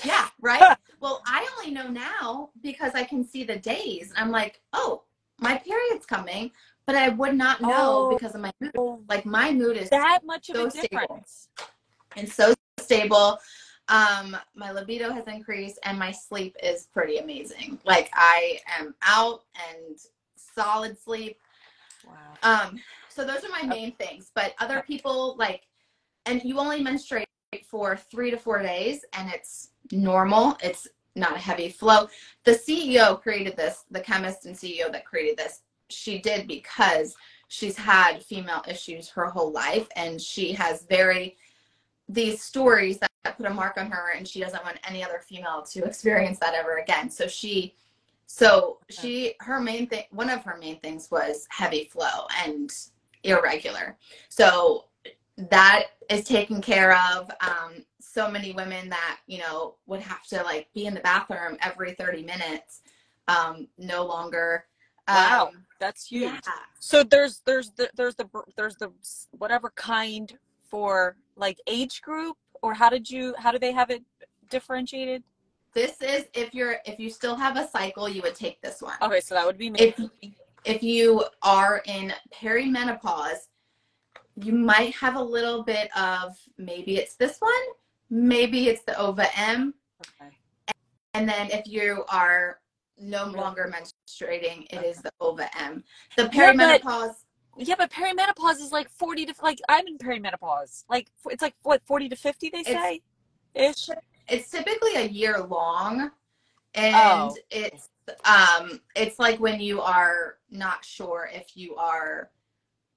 Yeah, 0.04 0.28
right. 0.42 0.78
well, 1.00 1.22
I 1.26 1.48
only 1.58 1.72
know 1.74 1.88
now 1.90 2.50
because 2.62 2.94
I 2.96 3.04
can 3.04 3.24
see 3.28 3.44
the 3.44 3.58
days. 3.58 4.14
I'm 4.16 4.32
like, 4.32 4.62
oh, 4.74 5.04
my 5.40 5.58
period's 5.58 6.06
coming, 6.06 6.52
but 6.86 6.96
I 6.96 7.10
would 7.10 7.36
not 7.36 7.62
know 7.62 8.08
Oh. 8.08 8.10
because 8.10 8.36
of 8.36 8.42
my 8.42 8.52
mood. 8.60 9.04
Like 9.10 9.26
my 9.26 9.52
mood 9.52 9.78
is 9.78 9.90
That 9.90 10.20
much 10.24 10.50
of 10.50 10.56
So 10.56 10.66
a 10.68 10.72
stable. 10.72 10.88
difference. 11.08 11.50
and 12.16 12.28
so 12.30 12.54
stable. 12.80 13.40
Um, 13.90 14.36
my 14.56 14.72
libido 14.72 15.12
has 15.12 15.26
increased 15.28 15.80
and 15.84 15.98
my 15.98 16.12
sleep 16.12 16.56
is 16.62 16.88
pretty 16.94 17.18
amazing. 17.20 17.80
Like 17.86 18.10
I 18.14 18.60
am 18.80 18.96
out 19.02 19.44
and 19.70 19.98
solid 20.36 21.00
sleep. 21.00 21.40
Wow. 22.06 22.14
Um, 22.44 22.80
so 23.18 23.26
those 23.26 23.44
are 23.44 23.50
my 23.50 23.64
main 23.64 23.94
things. 23.94 24.32
But 24.36 24.54
other 24.60 24.84
people 24.86 25.36
like, 25.40 25.64
and 26.28 26.44
you 26.44 26.60
only 26.60 26.84
menstruate 26.84 27.28
for 27.66 27.98
three 27.98 28.30
to 28.30 28.38
four 28.38 28.62
days, 28.62 29.04
and 29.14 29.30
it's 29.34 29.72
normal. 29.92 30.56
It's 30.64 30.88
not 31.16 31.36
a 31.36 31.40
heavy 31.40 31.70
flow. 31.70 32.10
The 32.44 32.52
CEO 32.52 33.20
created 33.20 33.58
this. 33.58 33.86
The 33.90 34.02
chemist 34.02 34.46
and 34.46 34.56
CEO 34.56 34.92
that 34.92 35.04
created 35.04 35.36
this, 35.36 35.62
she 35.90 36.20
did 36.20 36.48
because 36.48 37.16
she's 37.48 37.76
had 37.76 38.22
female 38.22 38.64
issues 38.68 39.10
her 39.10 39.26
whole 39.26 39.52
life, 39.52 39.88
and 39.96 40.22
she 40.22 40.54
has 40.54 40.86
very 40.88 41.38
these 42.08 42.42
stories 42.42 43.00
that 43.00 43.10
put 43.36 43.48
a 43.48 43.50
mark 43.50 43.78
on 43.78 43.90
her, 43.90 44.12
and 44.16 44.28
she 44.28 44.40
doesn't 44.40 44.64
want 44.64 44.78
any 44.88 45.04
other 45.04 45.22
female 45.28 45.64
to 45.64 45.84
experience 45.86 46.38
that 46.38 46.54
ever 46.54 46.78
again. 46.78 47.10
So 47.10 47.28
she 47.28 47.74
so 48.28 48.78
she 48.90 49.34
her 49.40 49.60
main 49.60 49.88
thing 49.88 50.04
one 50.12 50.30
of 50.30 50.44
her 50.44 50.58
main 50.58 50.80
things 50.82 51.10
was 51.10 51.48
heavy 51.50 51.86
flow 51.86 52.28
and 52.46 52.72
irregular 53.24 53.98
so 54.30 54.86
that 55.38 55.84
is 56.10 56.24
taken 56.24 56.62
care 56.62 56.94
of 57.14 57.30
um, 57.42 57.74
so 58.00 58.30
many 58.30 58.52
women 58.54 58.90
that 58.90 59.20
you 59.28 59.38
know 59.40 59.76
would 59.86 60.00
have 60.02 60.26
to 60.28 60.42
like 60.44 60.68
be 60.74 60.86
in 60.86 60.94
the 60.94 61.00
bathroom 61.02 61.58
every 61.62 61.94
30 61.94 62.24
minutes 62.24 62.82
um, 63.28 63.68
no 63.78 64.04
longer 64.06 64.66
Wow. 65.08 65.48
um, 65.54 65.66
That's 65.80 66.06
huge. 66.08 66.32
yeah 66.32 66.40
So 66.80 67.04
there's 67.04 67.42
there's 67.46 67.72
the 67.72 67.90
there's 67.96 68.16
the 68.16 68.28
there's 68.58 68.76
the 68.76 68.92
whatever 69.32 69.72
kind 69.76 70.38
for 70.70 71.16
like 71.38 71.58
age 71.68 72.02
group 72.02 72.36
or 72.62 72.74
how 72.74 72.90
did 72.90 73.10
you 73.10 73.34
how 73.38 73.52
do 73.52 73.60
they 73.60 73.72
have 73.72 73.90
it 73.90 74.04
differentiated? 74.50 75.24
this 75.74 76.02
is 76.02 76.26
if 76.34 76.54
you're 76.54 76.78
if 76.86 77.00
you 77.00 77.10
still 77.10 77.36
have 77.36 77.56
a 77.58 77.68
cycle 77.70 78.10
you 78.10 78.22
would 78.22 78.36
take 78.36 78.60
this 78.62 78.82
one 78.82 78.96
Okay, 79.02 79.20
so 79.22 79.36
that 79.36 79.46
would 79.46 79.58
be 79.58 79.70
me. 79.70 79.80
if 79.80 80.00
if 80.68 80.84
you 80.84 81.24
are 81.42 81.82
in 81.86 82.14
perimenopause, 82.34 83.48
you 84.36 84.54
might 84.54 84.94
have 84.96 85.16
a 85.16 85.22
little 85.22 85.64
bit 85.64 85.90
of 85.98 86.38
maybe 86.58 86.98
it's 86.98 87.16
this 87.16 87.38
one, 87.40 87.52
maybe 88.10 88.68
it's 88.68 88.84
the 88.84 88.98
OVA 89.00 89.28
M, 89.40 89.74
okay. 90.22 90.32
and 91.14 91.28
then 91.28 91.50
if 91.52 91.66
you 91.68 92.04
are 92.10 92.60
no 93.00 93.26
longer 93.26 93.72
menstruating, 93.74 94.68
it 94.72 94.84
is 94.86 95.02
the 95.02 95.12
OVA 95.22 95.50
M. 95.60 95.84
The 96.18 96.24
Yeah, 96.34 96.54
but- 96.54 96.82
perimenopause, 96.84 97.16
Yeah, 97.58 97.76
but 97.78 97.90
perimenopause 97.90 98.60
is 98.60 98.72
like 98.72 98.90
40 98.90 99.26
to 99.28 99.34
like 99.42 99.60
I'm 99.70 99.88
in 99.88 99.98
perimenopause. 99.98 100.84
Like 100.90 101.08
it's 101.32 101.42
like 101.42 101.56
what 101.64 101.82
40 101.86 102.10
to 102.10 102.16
50 102.16 102.50
they 102.50 102.60
It's- 102.60 102.76
say? 102.76 103.02
Ish. 103.56 103.90
it's 104.28 104.52
typically 104.52 104.96
a 104.98 105.08
year 105.08 105.40
long, 105.40 106.02
oh. 106.02 106.12
and 106.76 106.96
Oh. 107.32 107.36
it's 107.50 107.90
um 108.26 108.80
it's 108.96 109.20
like 109.20 109.40
when 109.40 109.60
you 109.60 109.82
are 109.82 110.38
not 110.50 110.84
sure 110.84 111.30
if 111.34 111.56
you 111.56 111.76
are 111.76 112.30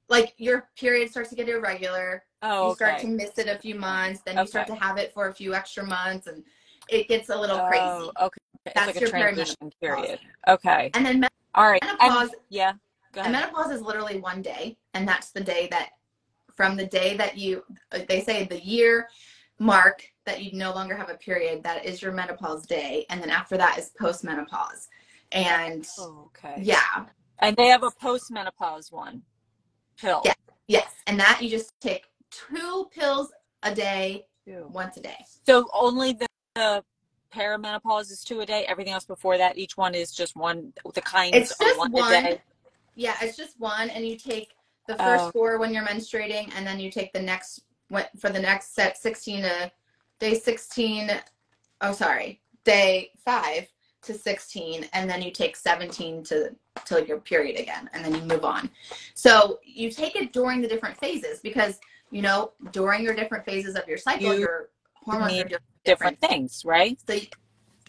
like 0.09 0.35
your 0.39 0.69
period 0.77 1.11
starts 1.11 1.31
to 1.31 1.37
get 1.37 1.49
irregular 1.49 2.23
Oh, 2.43 2.71
you 2.71 2.75
start 2.75 2.95
okay. 2.95 3.03
to 3.03 3.09
miss 3.09 3.37
it 3.39 3.49
a 3.49 3.59
few 3.59 3.75
months, 3.75 4.23
then 4.25 4.39
you 4.39 4.47
start 4.47 4.67
to 4.69 4.75
have 4.75 4.97
it 4.97 5.13
for 5.13 5.29
a 5.29 5.35
few 5.35 5.55
extra 5.55 5.85
months, 5.85 6.27
and 6.27 6.43
it 6.89 7.07
gets 7.07 7.29
a 7.29 7.39
little 7.39 7.59
crazy. 7.67 7.83
Oh, 7.85 8.11
okay. 8.23 8.41
It's 8.65 8.75
That's 8.75 8.87
like 8.87 8.97
a 8.97 9.01
your 9.01 9.09
transition 9.11 9.71
period. 9.81 10.21
Okay. 10.49 10.91
And 10.95 11.05
then 11.05 11.29
All 11.55 11.71
right. 11.71 11.83
And- 11.83 11.99
menopause, 11.99 12.31
yeah. 12.49 12.73
Go 13.13 13.23
and 13.23 13.33
menopause 13.33 13.73
is 13.73 13.83
literally 13.83 14.21
one 14.21 14.41
day, 14.41 14.79
and 14.95 15.07
that's 15.07 15.33
the 15.33 15.41
day 15.41 15.67
that, 15.71 15.91
from 16.55 16.77
the 16.77 16.87
day 16.87 17.17
that 17.17 17.37
you, 17.37 17.65
they 18.09 18.21
say 18.23 18.45
the 18.45 18.61
year 18.61 19.09
mark 19.59 20.05
that 20.25 20.43
you 20.43 20.57
no 20.57 20.73
longer 20.73 20.95
have 20.95 21.11
a 21.11 21.15
period, 21.15 21.63
that 21.65 21.85
is 21.85 22.01
your 22.01 22.13
menopause 22.13 22.65
day, 22.67 23.05
and 23.11 23.21
then 23.21 23.29
after 23.29 23.57
that 23.59 23.79
is 23.79 23.91
postmenopause, 24.01 24.87
and 25.33 25.87
Oh, 25.99 26.29
okay. 26.37 26.61
yeah, 26.63 27.07
And 27.39 27.57
they 27.57 27.67
have 27.69 27.83
a 27.83 27.91
postmenopause 27.91 28.93
one 28.93 29.23
pill. 29.99 30.23
Yeah. 30.25 30.35
yes, 30.69 30.93
and 31.07 31.19
that 31.21 31.41
you 31.43 31.49
just 31.51 31.73
take 31.81 32.07
two 32.31 32.89
pills 32.95 33.33
a 33.63 33.75
day, 33.75 34.27
Two. 34.47 34.67
once 34.73 34.97
a 34.97 35.01
day. 35.01 35.25
So 35.47 35.69
only 35.75 36.13
the, 36.15 36.27
the 36.55 36.85
perimenopause 37.35 38.11
is 38.11 38.23
two 38.25 38.41
a 38.41 38.47
day. 38.47 38.65
Everything 38.69 38.93
else 38.93 39.05
before 39.05 39.39
that, 39.39 39.59
each 39.59 39.77
one 39.77 39.95
is 39.95 40.13
just 40.13 40.37
one. 40.37 40.73
The 40.95 41.01
kinds 41.03 41.37
It's 41.37 41.57
just 41.59 41.79
one, 41.79 41.93
one. 41.93 42.13
a 42.15 42.23
day. 42.23 42.43
Yeah, 42.97 43.17
it's 43.23 43.37
just 43.37 43.59
one, 43.61 43.91
and 43.91 44.07
you 44.07 44.17
take 44.17 44.51
the 44.87 44.95
oh, 44.95 45.05
first 45.05 45.25
Oh. 45.27 45.31
four 45.33 45.59
when 45.59 45.73
you're 45.73 45.85
menstruating, 45.85 46.51
and 46.57 46.67
then 46.67 46.81
you 46.81 46.91
take 46.91 47.13
the 47.13 47.23
next 47.23 47.61
what 47.89 48.11
for 48.19 48.31
the 48.31 48.41
next 48.41 48.75
set, 48.75 48.97
sixteen 48.99 49.43
to 49.43 49.71
day 50.19 50.35
sixteen. 50.35 51.11
Oh, 51.81 51.93
sorry, 51.93 52.41
day 52.65 53.11
five 53.25 53.67
to 54.03 54.15
sixteen, 54.15 54.87
and 54.93 55.09
then 55.09 55.23
you 55.23 55.31
take 55.31 55.57
seventeen 55.57 56.23
to 56.25 56.55
till 56.85 57.05
your 57.05 57.19
period 57.21 57.59
again, 57.59 57.91
and 57.93 58.05
then 58.05 58.15
you 58.15 58.23
move 58.23 58.45
on. 58.45 58.71
So 59.15 59.59
you 59.65 59.91
take 59.91 60.17
it 60.17 60.33
during 60.33 60.61
the 60.61 60.69
different 60.69 60.97
phases 60.99 61.41
because 61.41 61.79
you 62.11 62.23
know 62.23 62.53
during 62.73 63.03
your 63.03 63.15
different 63.15 63.45
phases 63.45 63.77
of 63.77 63.87
your 63.87 63.99
cycle, 63.99 64.35
You 64.35 64.41
your 64.41 64.69
hormones 64.95 65.33
are 65.33 65.45
different. 65.45 65.65
Different 65.85 66.21
things, 66.21 66.63
right? 66.65 66.99
So 67.09 67.19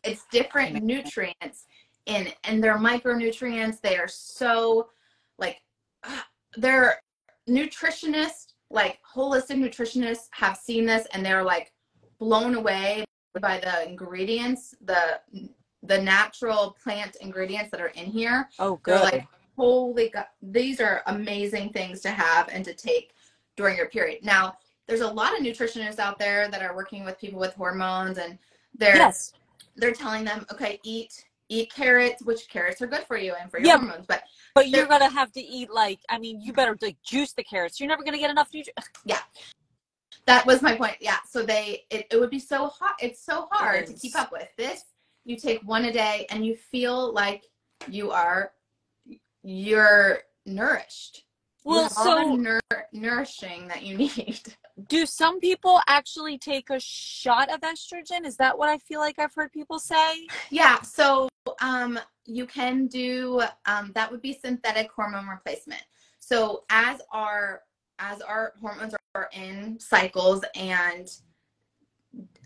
it's 0.04 0.26
different 0.32 0.82
nutrients 0.84 1.66
in 2.06 2.32
and 2.44 2.64
they're 2.64 2.78
micronutrients. 2.78 3.82
They 3.82 3.98
are 3.98 4.08
so 4.08 4.90
like 5.38 5.62
they're 6.58 7.02
nutritionists, 7.50 8.54
like 8.70 9.00
holistic 9.16 9.58
nutritionists 9.58 10.28
have 10.32 10.58
seen 10.58 10.86
this 10.86 11.08
and 11.14 11.26
they're 11.26 11.44
like 11.44 11.74
blown 12.20 12.56
away 12.56 13.04
by 13.42 13.60
the 13.60 13.88
ingredients, 13.90 14.76
the 14.82 15.20
the 15.84 16.02
natural 16.02 16.78
plant 16.84 17.18
ingredients 17.22 17.72
that 17.72 17.82
are 17.82 17.88
in 17.88 18.06
here. 18.06 18.50
Oh, 18.60 18.80
They're 18.86 18.98
good. 18.98 19.04
like, 19.04 19.28
holy 19.58 20.10
God, 20.10 20.26
these 20.42 20.80
are 20.80 21.04
amazing 21.08 21.72
things 21.72 22.02
to 22.02 22.10
have 22.12 22.50
and 22.50 22.64
to 22.66 22.74
take 22.74 23.14
during 23.56 23.78
your 23.78 23.88
period. 23.90 24.24
Now, 24.24 24.56
there's 24.88 25.02
a 25.02 25.08
lot 25.08 25.38
of 25.38 25.44
nutritionists 25.44 26.00
out 26.00 26.20
there 26.20 26.50
that 26.50 26.62
are 26.62 26.76
working 26.76 27.06
with 27.06 27.18
people 27.20 27.40
with 27.40 27.54
hormones 27.54 28.18
and 28.18 28.38
they're 28.78 28.96
yes. 28.96 29.34
they're 29.76 29.94
telling 29.94 30.24
them, 30.24 30.46
okay, 30.52 30.80
eat 30.84 31.26
eat 31.50 31.72
carrots, 31.74 32.24
which 32.24 32.48
carrots 32.48 32.82
are 32.82 32.88
good 32.88 33.04
for 33.04 33.18
you 33.18 33.34
and 33.40 33.52
for 33.52 33.60
your 33.60 33.68
Yeah. 33.68 33.78
hormones. 33.78 34.06
But 34.08 34.24
But 34.56 34.70
you're 34.70 34.86
gonna 34.86 35.10
have 35.10 35.32
to 35.34 35.42
eat 35.42 35.72
like 35.72 36.00
I 36.10 36.18
mean, 36.18 36.42
you 36.42 36.54
better 36.54 36.78
like 36.82 37.02
juice 37.04 37.34
the 37.34 37.44
carrots. 37.44 37.80
You're 37.80 37.90
never 37.90 38.04
gonna 38.04 38.18
get 38.18 38.30
enough 38.30 38.50
nutrients. 38.54 38.90
that 40.26 40.46
was 40.46 40.62
my 40.62 40.76
point. 40.76 40.98
Yeah. 41.02 41.18
So 41.30 41.44
they 41.44 41.84
it, 41.90 42.08
it 42.12 42.20
would 42.20 42.30
be 42.30 42.40
so 42.40 42.68
hard. 42.68 42.96
It's 43.02 43.24
so 43.24 43.48
hard 43.52 43.88
to 43.88 43.94
keep 43.94 44.18
up 44.18 44.32
with. 44.32 44.48
This 44.58 44.86
you 45.26 45.38
take 45.38 45.62
one 45.64 45.86
a 45.86 45.92
day 45.92 46.26
and 46.30 46.46
you 46.46 46.56
feel 46.56 47.14
like 47.14 47.46
you 47.88 48.12
are 48.12 48.52
you're 49.44 50.20
nourished. 50.46 51.26
Well, 51.64 51.90
so 51.90 52.36
nour- 52.36 52.60
nourishing 52.92 53.68
that 53.68 53.84
you 53.84 53.98
need. 54.18 54.42
do 54.88 55.06
some 55.06 55.40
people 55.40 55.80
actually 55.88 56.38
take 56.38 56.70
a 56.70 56.80
shot 56.80 57.52
of 57.52 57.62
estrogen? 57.62 58.26
Is 58.26 58.38
that 58.38 58.58
what 58.58 58.70
I 58.70 58.78
feel 58.80 59.00
like 59.00 59.20
I've 59.20 59.34
heard 59.34 59.52
people 59.52 59.80
say? 59.80 60.28
Yeah, 60.50 60.82
so 60.82 61.30
um, 61.62 62.00
you 62.26 62.46
can 62.46 62.88
do 62.88 63.42
um, 63.66 63.92
that 63.96 64.12
would 64.12 64.22
be 64.22 64.34
synthetic 64.34 64.92
hormone 64.92 65.28
replacement. 65.28 65.84
So 66.20 66.64
as 66.70 67.02
our 67.12 67.62
as 68.00 68.22
our 68.22 68.54
hormones 68.60 68.96
are 69.14 69.30
in 69.34 69.80
cycles 69.80 70.44
and 70.56 71.08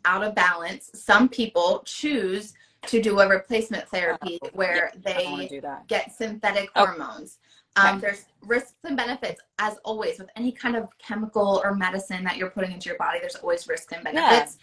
out 0.06 0.24
of 0.24 0.36
balance, 0.36 0.92
some 0.94 1.28
people 1.28 1.82
choose 1.86 2.54
to 2.88 3.02
do 3.02 3.20
a 3.20 3.28
replacement 3.28 3.88
therapy 3.90 4.38
Oh, 4.44 4.50
where 4.54 4.92
I 4.94 4.98
they 5.00 5.48
to 5.48 5.48
do 5.56 5.62
that. 5.62 5.88
get 5.88 6.12
synthetic 6.16 6.70
Okay. 6.76 6.80
hormones. 6.92 7.40
Um, 7.78 8.00
there's 8.00 8.26
risks 8.42 8.76
and 8.86 8.96
benefits, 8.96 9.42
as 9.60 9.78
always, 9.84 10.18
with 10.20 10.30
any 10.38 10.52
kind 10.52 10.76
of 10.78 10.88
chemical 10.98 11.60
or 11.64 11.76
medicine 11.76 12.24
that 12.24 12.38
you're 12.38 12.52
putting 12.52 12.72
into 12.72 12.88
your 12.90 12.98
body. 12.98 13.20
There's 13.20 13.36
always 13.36 13.68
risks 13.68 13.92
and 13.92 14.04
benefits. 14.04 14.60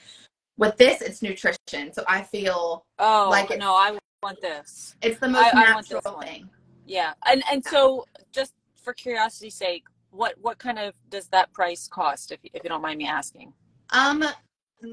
With 0.57 0.77
this, 0.77 1.03
it's 1.03 1.21
nutrition. 1.21 1.93
So 1.93 2.05
I 2.09 2.23
feel 2.23 2.87
Oh 2.99 3.29
Like 3.31 3.59
no, 3.59 3.75
I 3.75 3.99
want 4.23 4.41
this. 4.41 4.97
it's 5.03 5.19
the 5.19 5.29
most 5.29 5.55
I- 5.55 5.61
I 5.61 5.73
natural 5.73 6.01
one. 6.05 6.25
thing. 6.27 6.51
Yeah, 6.87 7.15
and 7.27 7.43
and 7.51 7.65
so 7.65 8.07
just 8.33 8.55
for 8.77 8.95
curiosity's 8.95 9.55
sake, 9.55 9.85
what 10.11 10.35
what 10.41 10.59
kind 10.59 10.79
of 10.79 10.95
does 11.11 11.29
that 11.29 11.53
price 11.53 11.89
cost? 11.89 12.33
If 12.33 12.41
if 12.45 12.63
you 12.65 12.69
don't 12.71 12.83
mind 12.83 12.99
me 12.99 13.07
asking. 13.09 13.53
Um, 13.91 14.25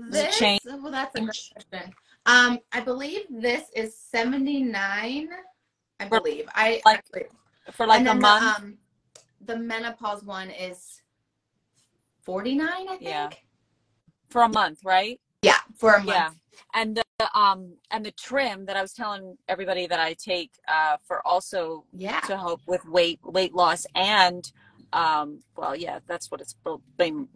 this 0.10 0.38
change? 0.38 0.62
well, 0.66 0.92
that's 0.92 1.16
a 1.16 1.20
great 1.20 1.50
question. 1.72 1.94
Um, 2.26 2.60
I 2.72 2.82
believe 2.82 3.22
this 3.30 3.64
is 3.76 3.98
seventy 3.98 4.62
nine. 4.64 5.30
I 6.00 6.08
For- 6.08 6.20
believe 6.22 6.48
I 6.56 6.82
like, 6.86 6.98
actually- 7.00 7.26
For 7.72 7.86
like 7.88 8.08
a 8.08 8.14
month. 8.16 8.58
The, 8.58 8.64
um, 8.64 8.78
the 9.46 9.58
menopause 9.58 10.24
one 10.24 10.50
is 10.50 11.02
forty 12.24 12.56
nine. 12.56 12.88
I 12.88 12.98
think. 12.98 13.02
Yeah. 13.04 13.30
for 14.30 14.44
a 14.44 14.50
month, 14.50 14.80
right? 14.86 15.20
Yeah, 15.42 15.58
for 15.76 15.94
a 15.96 15.98
month. 16.04 16.08
Yeah. 16.10 16.30
And 16.76 16.96
the 16.98 17.04
um 17.38 17.74
and 17.92 18.06
the 18.06 18.12
trim 18.12 18.66
that 18.66 18.76
I 18.78 18.82
was 18.82 18.94
telling 18.94 19.38
everybody 19.48 19.88
that 19.88 20.00
I 20.00 20.14
take 20.14 20.52
uh 20.68 20.98
for 21.08 21.26
also 21.26 21.86
Yeah. 21.94 22.20
to 22.22 22.38
help 22.38 22.62
with 22.68 22.86
weight 22.86 23.20
weight 23.24 23.54
loss 23.56 23.86
and 23.96 24.50
um 24.94 25.40
well 25.56 25.76
yeah 25.76 26.00
that's 26.08 26.30
what 26.32 26.42
it's 26.42 26.56
been 26.98 27.28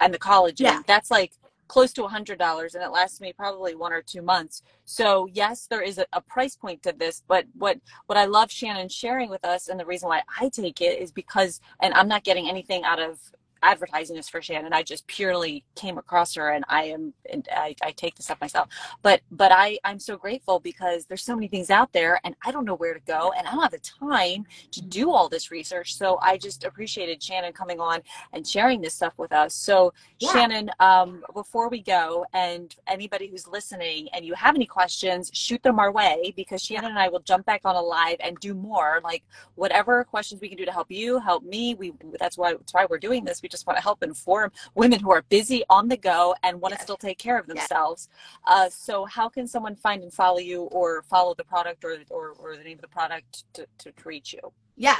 and 0.00 0.12
the 0.14 0.18
collagen 0.18 0.60
Yeah. 0.60 0.82
that's 0.86 1.10
like 1.10 1.32
close 1.68 1.92
to 1.94 2.04
a 2.04 2.08
hundred 2.08 2.38
dollars 2.38 2.74
and 2.74 2.84
it 2.84 2.90
lasts 2.90 3.20
me 3.20 3.32
probably 3.32 3.74
one 3.74 3.92
or 3.92 4.02
two 4.02 4.22
months. 4.22 4.62
So 4.84 5.28
yes 5.32 5.66
there 5.68 5.82
is 5.82 5.98
a, 5.98 6.06
a 6.12 6.20
price 6.20 6.56
point 6.56 6.82
to 6.82 6.92
this 6.96 7.22
but 7.28 7.46
what 7.58 7.78
what 8.06 8.18
i 8.18 8.24
love 8.24 8.50
shannon 8.50 8.88
sharing 8.88 9.30
with 9.30 9.44
us 9.44 9.68
and 9.68 9.78
the 9.78 9.86
reason 9.86 10.08
why 10.08 10.22
i 10.40 10.48
take 10.48 10.80
it 10.80 11.00
is 11.00 11.12
because 11.12 11.60
and 11.80 11.94
i'm 11.94 12.08
not 12.08 12.24
getting 12.24 12.48
anything 12.48 12.84
out 12.84 13.00
of 13.00 13.18
advertising 13.66 14.16
this 14.16 14.30
for 14.30 14.42
Shannon. 14.42 14.72
I 14.74 14.84
just 14.84 15.06
purely 15.08 15.64
came 15.76 15.98
across 15.98 16.34
her 16.36 16.50
and 16.50 16.64
I 16.68 16.84
am 16.84 17.14
and 17.32 17.48
I, 17.52 17.76
I 17.82 17.92
take 17.92 18.16
this 18.16 18.26
stuff 18.26 18.40
myself. 18.42 18.68
But 19.02 19.22
but 19.32 19.52
I, 19.52 19.78
I'm 19.84 20.00
so 20.00 20.16
grateful 20.18 20.60
because 20.60 21.06
there's 21.06 21.24
so 21.24 21.36
many 21.36 21.48
things 21.48 21.70
out 21.70 21.92
there 21.94 22.20
and 22.24 22.36
I 22.46 22.52
don't 22.52 22.66
know 22.66 22.76
where 22.76 22.94
to 22.94 23.00
go 23.00 23.32
and 23.38 23.46
I 23.48 23.52
don't 23.52 23.62
have 23.62 23.72
the 23.72 23.80
time 23.80 24.46
to 24.72 24.82
do 24.82 25.12
all 25.12 25.28
this 25.28 25.50
research. 25.52 25.96
So 25.96 26.18
I 26.22 26.38
just 26.38 26.64
appreciated 26.64 27.22
Shannon 27.22 27.52
coming 27.54 27.80
on 27.80 28.00
and 28.34 28.46
sharing 28.46 28.80
this 28.82 28.94
stuff 28.94 29.14
with 29.18 29.32
us. 29.32 29.54
So 29.54 29.92
Yeah. 30.20 30.32
Shannon, 30.32 30.70
um, 30.80 31.24
before 31.34 31.68
we 31.68 31.82
go 31.82 32.26
and 32.34 32.74
anybody 32.88 33.28
who's 33.28 33.46
listening 33.48 34.08
and 34.14 34.24
you 34.24 34.34
have 34.34 34.56
any 34.56 34.66
questions, 34.66 35.30
shoot 35.34 35.62
them 35.62 35.78
our 35.80 35.92
way 35.92 36.32
because 36.36 36.62
Shannon 36.62 36.90
and 36.90 36.98
I 36.98 37.08
will 37.08 37.20
jump 37.20 37.46
back 37.46 37.62
on 37.66 37.76
a 37.76 37.82
live 37.82 38.16
and 38.20 38.38
do 38.40 38.54
more 38.54 39.00
like 39.04 39.24
whatever 39.56 40.04
questions 40.04 40.40
we 40.40 40.48
can 40.48 40.58
do 40.58 40.64
to 40.66 40.72
help 40.72 40.90
you, 40.90 41.18
help 41.20 41.44
me. 41.44 41.74
We 41.74 41.92
that's 42.20 42.38
why 42.38 42.54
that's 42.54 42.74
why 42.74 42.86
we're 42.88 42.98
doing 42.98 43.24
this. 43.24 43.42
We 43.42 43.48
just 43.48 43.55
want 43.64 43.76
to 43.76 43.82
help 43.82 44.02
inform 44.02 44.50
women 44.74 44.98
who 44.98 45.12
are 45.12 45.22
busy 45.28 45.62
on 45.70 45.86
the 45.86 45.96
go 45.96 46.34
and 46.42 46.60
want 46.60 46.74
to 46.74 46.80
still 46.80 46.96
take 46.96 47.18
care 47.18 47.38
of 47.38 47.46
Yes. 47.46 47.68
themselves. 47.68 48.08
Uh, 48.44 48.68
so 48.68 49.04
how 49.04 49.28
can 49.28 49.46
someone 49.46 49.76
find 49.76 50.02
and 50.02 50.12
follow 50.12 50.38
you 50.38 50.62
or 50.64 51.02
follow 51.02 51.32
the 51.34 51.44
product 51.44 51.84
or 51.84 51.96
or, 52.10 52.30
or 52.30 52.56
the 52.56 52.64
name 52.64 52.78
of 52.78 52.82
the 52.82 52.88
product 52.88 53.44
to, 53.54 53.66
to, 53.78 53.92
to 53.92 54.08
reach 54.08 54.32
you? 54.32 54.40
Yeah. 54.76 54.96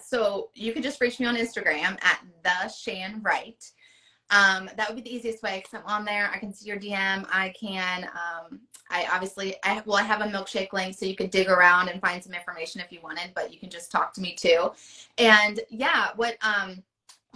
So 0.00 0.50
you 0.54 0.72
can 0.72 0.82
just 0.82 1.00
reach 1.00 1.18
me 1.18 1.26
on 1.26 1.36
Instagram 1.36 1.98
at 2.02 2.20
the 2.44 2.68
Shan 2.68 3.20
Wright. 3.22 3.62
Um, 4.30 4.68
that 4.76 4.88
would 4.88 4.96
be 4.96 5.02
the 5.02 5.14
easiest 5.14 5.42
way 5.42 5.62
because 5.64 5.80
I'm 5.80 5.86
on 5.90 6.04
there. 6.04 6.30
I 6.30 6.38
can 6.38 6.52
see 6.52 6.68
your 6.68 6.78
DM. 6.78 7.26
I 7.32 7.52
can. 7.58 8.04
Um, 8.04 8.60
I 8.90 9.06
obviously. 9.10 9.56
I 9.64 9.82
well, 9.86 9.96
I 9.96 10.02
have 10.02 10.20
a 10.20 10.24
milkshake 10.24 10.72
link, 10.72 10.96
so 10.96 11.06
you 11.06 11.16
could 11.16 11.30
dig 11.30 11.48
around 11.48 11.88
and 11.88 12.00
find 12.00 12.22
some 12.22 12.34
information 12.34 12.80
if 12.80 12.92
you 12.92 13.00
wanted. 13.02 13.32
But 13.34 13.52
you 13.52 13.58
can 13.58 13.70
just 13.70 13.90
talk 13.90 14.12
to 14.14 14.20
me 14.20 14.34
too. 14.34 14.70
And 15.16 15.60
yeah, 15.70 16.08
what 16.16 16.36
um, 16.42 16.82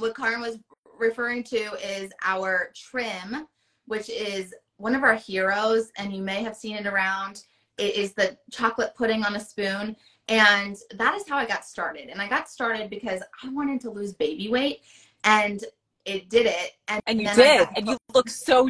what 0.02 0.16
Karin 0.16 0.40
was 0.40 0.58
referring 0.98 1.44
to 1.44 1.56
is 1.82 2.12
our 2.22 2.72
trim, 2.74 3.46
which 3.86 4.10
is 4.10 4.52
one 4.76 4.94
of 4.94 5.04
our 5.04 5.14
heroes, 5.14 5.90
and 5.96 6.14
you 6.14 6.22
may 6.22 6.42
have 6.42 6.56
seen 6.56 6.76
it 6.76 6.86
around. 6.86 7.44
It 7.78 7.94
is 7.94 8.12
the 8.12 8.36
chocolate 8.50 8.94
pudding 8.96 9.24
on 9.24 9.36
a 9.36 9.40
spoon. 9.40 9.96
And 10.28 10.76
that 10.94 11.14
is 11.14 11.28
how 11.28 11.36
I 11.36 11.46
got 11.46 11.64
started. 11.64 12.08
And 12.08 12.20
I 12.20 12.28
got 12.28 12.48
started 12.48 12.90
because 12.90 13.22
I 13.42 13.48
wanted 13.48 13.80
to 13.82 13.90
lose 13.90 14.12
baby 14.12 14.48
weight 14.48 14.80
and 15.24 15.64
it 16.04 16.28
did 16.28 16.46
it. 16.46 16.72
And, 16.88 17.02
And 17.06 17.20
you 17.20 17.28
did, 17.34 17.68
and 17.76 17.86
you 17.86 17.96
look 18.12 18.28
so 18.28 18.68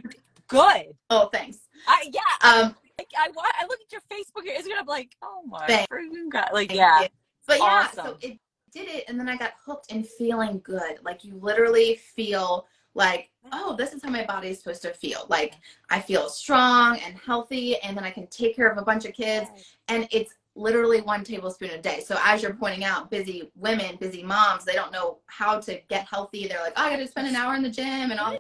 good. 0.49 0.95
Oh, 1.11 1.29
thanks. 1.33 1.59
I 1.89 2.11
yeah. 2.13 2.21
Um, 2.43 2.77
I, 2.99 3.05
I, 3.17 3.29
I 3.61 3.67
look 3.67 3.79
at 3.81 3.91
your 3.91 4.03
Facebook, 4.11 4.45
it's 4.45 4.69
gonna 4.69 4.85
be 4.85 4.91
like, 4.91 5.17
oh 5.23 5.43
my 5.47 5.87
freaking 5.91 6.31
god! 6.31 6.51
Like 6.53 6.73
yeah. 6.73 7.07
But 7.47 7.59
yeah, 7.59 7.65
awesome. 7.65 8.07
so 8.07 8.17
it 8.21 8.39
did 8.73 8.89
it. 8.89 9.05
And 9.09 9.19
then 9.19 9.29
I 9.29 9.37
got 9.37 9.53
hooked 9.65 9.93
and 9.93 10.07
feeling 10.07 10.61
good. 10.65 10.99
Like 11.03 11.25
you 11.25 11.35
literally 11.37 11.97
feel 11.97 12.67
like, 12.95 13.31
oh, 13.53 13.75
this 13.77 13.93
is 13.93 14.03
how 14.03 14.11
my 14.11 14.25
body 14.25 14.49
is 14.49 14.59
supposed 14.59 14.83
to 14.83 14.93
feel. 14.93 15.27
Like 15.29 15.55
I 15.91 16.01
feel 16.01 16.29
strong 16.29 16.99
and 16.99 17.17
healthy. 17.17 17.79
And 17.81 17.97
then 17.97 18.05
I 18.05 18.11
can 18.11 18.27
take 18.27 18.55
care 18.55 18.71
of 18.71 18.79
a 18.79 18.83
bunch 18.83 19.05
of 19.05 19.13
kids. 19.15 19.49
and 19.89 20.07
it's 20.11 20.35
literally 20.55 21.01
one 21.01 21.25
tablespoon 21.25 21.71
a 21.71 21.81
day. 21.81 22.01
So 22.01 22.17
as 22.23 22.43
you're 22.43 22.55
pointing 22.55 22.85
out, 22.85 23.11
busy 23.11 23.51
women, 23.57 23.97
busy 23.97 24.23
moms, 24.23 24.65
they 24.65 24.75
don't 24.75 24.93
know 24.93 25.19
how 25.27 25.59
to 25.61 25.81
get 25.89 26.07
healthy. 26.07 26.47
They're 26.47 26.61
like, 26.61 26.75
oh, 26.77 26.83
I 26.83 26.91
got 26.91 26.97
to 26.99 27.09
spend 27.09 27.27
an 27.27 27.37
hour 27.37 27.55
in 27.55 27.63
the 27.63 27.71
gym 27.71 28.11
and 28.11 28.21
all. 28.21 28.39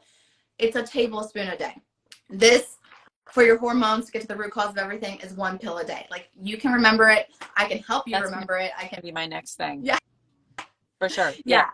It's 0.58 0.76
a 0.76 0.82
tablespoon 0.82 1.48
a 1.48 1.56
day. 1.56 1.80
This 2.28 2.76
for 3.32 3.42
your 3.42 3.56
hormones 3.56 4.06
to 4.06 4.12
get 4.12 4.22
to 4.22 4.28
the 4.28 4.36
root 4.36 4.50
cause 4.50 4.70
of 4.70 4.78
everything 4.78 5.18
is 5.20 5.32
one 5.32 5.58
pill 5.58 5.78
a 5.78 5.84
day. 5.84 6.06
Like 6.10 6.28
you 6.38 6.58
can 6.58 6.72
remember 6.72 7.08
it. 7.08 7.28
I 7.56 7.66
can 7.66 7.78
help 7.78 8.06
you 8.06 8.12
That's 8.12 8.26
remember 8.26 8.58
it. 8.58 8.72
I 8.78 8.86
can. 8.86 9.00
be 9.02 9.10
my 9.10 9.26
next 9.26 9.54
thing. 9.54 9.80
Yeah. 9.82 9.96
For 11.02 11.08
sure. 11.08 11.32
Yeah. 11.44 11.70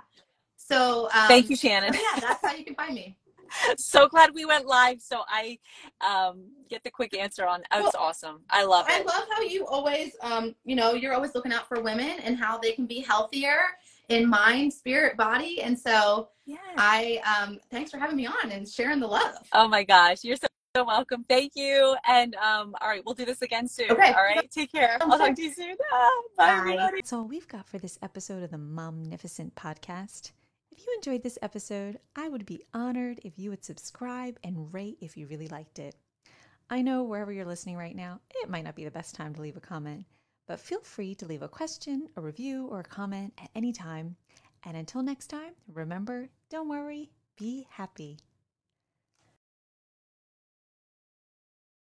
So 0.57 1.05
um, 1.15 1.29
Thank 1.29 1.51
you, 1.51 1.57
Shannon. 1.57 1.93
yeah, 1.95 2.21
that's 2.21 2.45
how 2.45 2.55
you 2.55 2.65
can 2.65 2.75
find 2.75 2.95
me. 2.95 3.17
so 3.79 4.09
glad 4.09 4.35
we 4.35 4.45
went 4.45 4.67
live, 4.67 5.01
so 5.01 5.23
I 5.29 5.59
um, 6.07 6.45
get 6.69 6.83
the 6.85 6.91
quick 6.91 7.17
answer 7.17 7.47
on. 7.47 7.63
That 7.71 7.83
was 7.83 7.95
awesome. 7.95 8.41
I 8.51 8.65
love 8.65 8.87
it. 8.89 8.93
I 8.93 9.03
love 9.03 9.27
how 9.31 9.43
you 9.43 9.67
always, 9.67 10.13
um, 10.23 10.55
you 10.65 10.77
know, 10.77 10.93
you're 10.93 11.15
always 11.15 11.35
looking 11.35 11.53
out 11.53 11.67
for 11.67 11.81
women 11.81 12.21
and 12.23 12.37
how 12.37 12.59
they 12.59 12.73
can 12.73 12.87
be 12.87 13.01
healthier 13.01 13.59
in 14.09 14.29
mind, 14.29 14.73
spirit, 14.73 15.17
body. 15.17 15.63
And 15.63 15.79
so 15.79 16.29
yeah. 16.47 16.57
I, 16.77 17.21
um, 17.41 17.59
thanks 17.71 17.91
for 17.91 17.99
having 17.99 18.17
me 18.17 18.27
on 18.27 18.51
and 18.51 18.69
sharing 18.69 19.01
the 19.01 19.07
love. 19.07 19.37
Oh 19.53 19.69
my 19.69 19.85
gosh, 19.85 20.25
you're 20.25 20.37
so, 20.37 20.47
so 20.77 20.85
welcome. 20.85 21.25
Thank 21.29 21.53
you. 21.57 21.97
And 22.07 22.35
um, 22.37 22.75
all 22.81 22.89
right, 22.89 23.03
we'll 23.05 23.15
do 23.15 23.25
this 23.25 23.43
again 23.43 23.69
soon. 23.69 23.91
Okay. 23.91 24.09
All 24.13 24.23
right. 24.23 24.51
Take 24.51 24.73
care. 24.73 24.99
I'll 25.01 25.19
talk 25.19 25.35
to 25.35 25.43
you 25.43 25.53
soon. 25.53 25.77
Ah, 25.93 26.11
bye, 26.37 26.45
Bye. 26.47 26.59
everybody. 26.59 26.97
That's 26.99 27.13
all 27.13 27.25
we've 27.27 27.49
got 27.49 27.69
for 27.69 27.79
this 27.79 27.99
episode 28.03 28.43
of 28.43 28.51
the 28.51 28.59
Momnificent 28.59 29.53
podcast. 29.55 30.33
If 30.71 30.87
you 30.87 30.95
enjoyed 30.97 31.23
this 31.23 31.39
episode, 31.43 31.99
I 32.15 32.29
would 32.29 32.47
be 32.47 32.63
honored 32.73 33.21
if 33.25 33.39
you 33.39 33.51
would 33.51 33.65
subscribe 33.65 34.39
and 34.45 34.73
rate 34.73 34.99
if 35.01 35.17
you 35.17 35.27
really 35.27 35.49
liked 35.49 35.79
it. 35.79 35.97
I 36.71 36.83
know 36.83 37.03
wherever 37.03 37.33
you're 37.33 37.47
listening 37.47 37.77
right 37.77 37.97
now, 37.97 38.21
it 38.43 38.51
might 38.51 38.65
not 38.65 38.77
be 38.77 38.85
the 38.85 38.91
best 38.91 39.15
time 39.15 39.35
to 39.35 39.43
leave 39.43 39.57
a 39.57 39.61
comment, 39.61 40.05
but 40.47 40.61
feel 40.61 40.81
free 40.81 41.15
to 41.17 41.27
leave 41.27 41.43
a 41.43 41.49
question, 41.49 42.09
a 42.17 42.21
review, 42.21 42.69
or 42.69 42.81
a 42.81 42.85
comment 42.85 43.33
at 43.43 43.51
any 43.55 43.73
time. 43.73 44.17
And 44.65 44.77
until 44.77 45.03
next 45.03 45.29
time, 45.29 45.55
remember 45.73 46.29
don't 46.51 46.69
worry, 46.69 47.11
be 47.37 47.67
happy. 47.71 48.19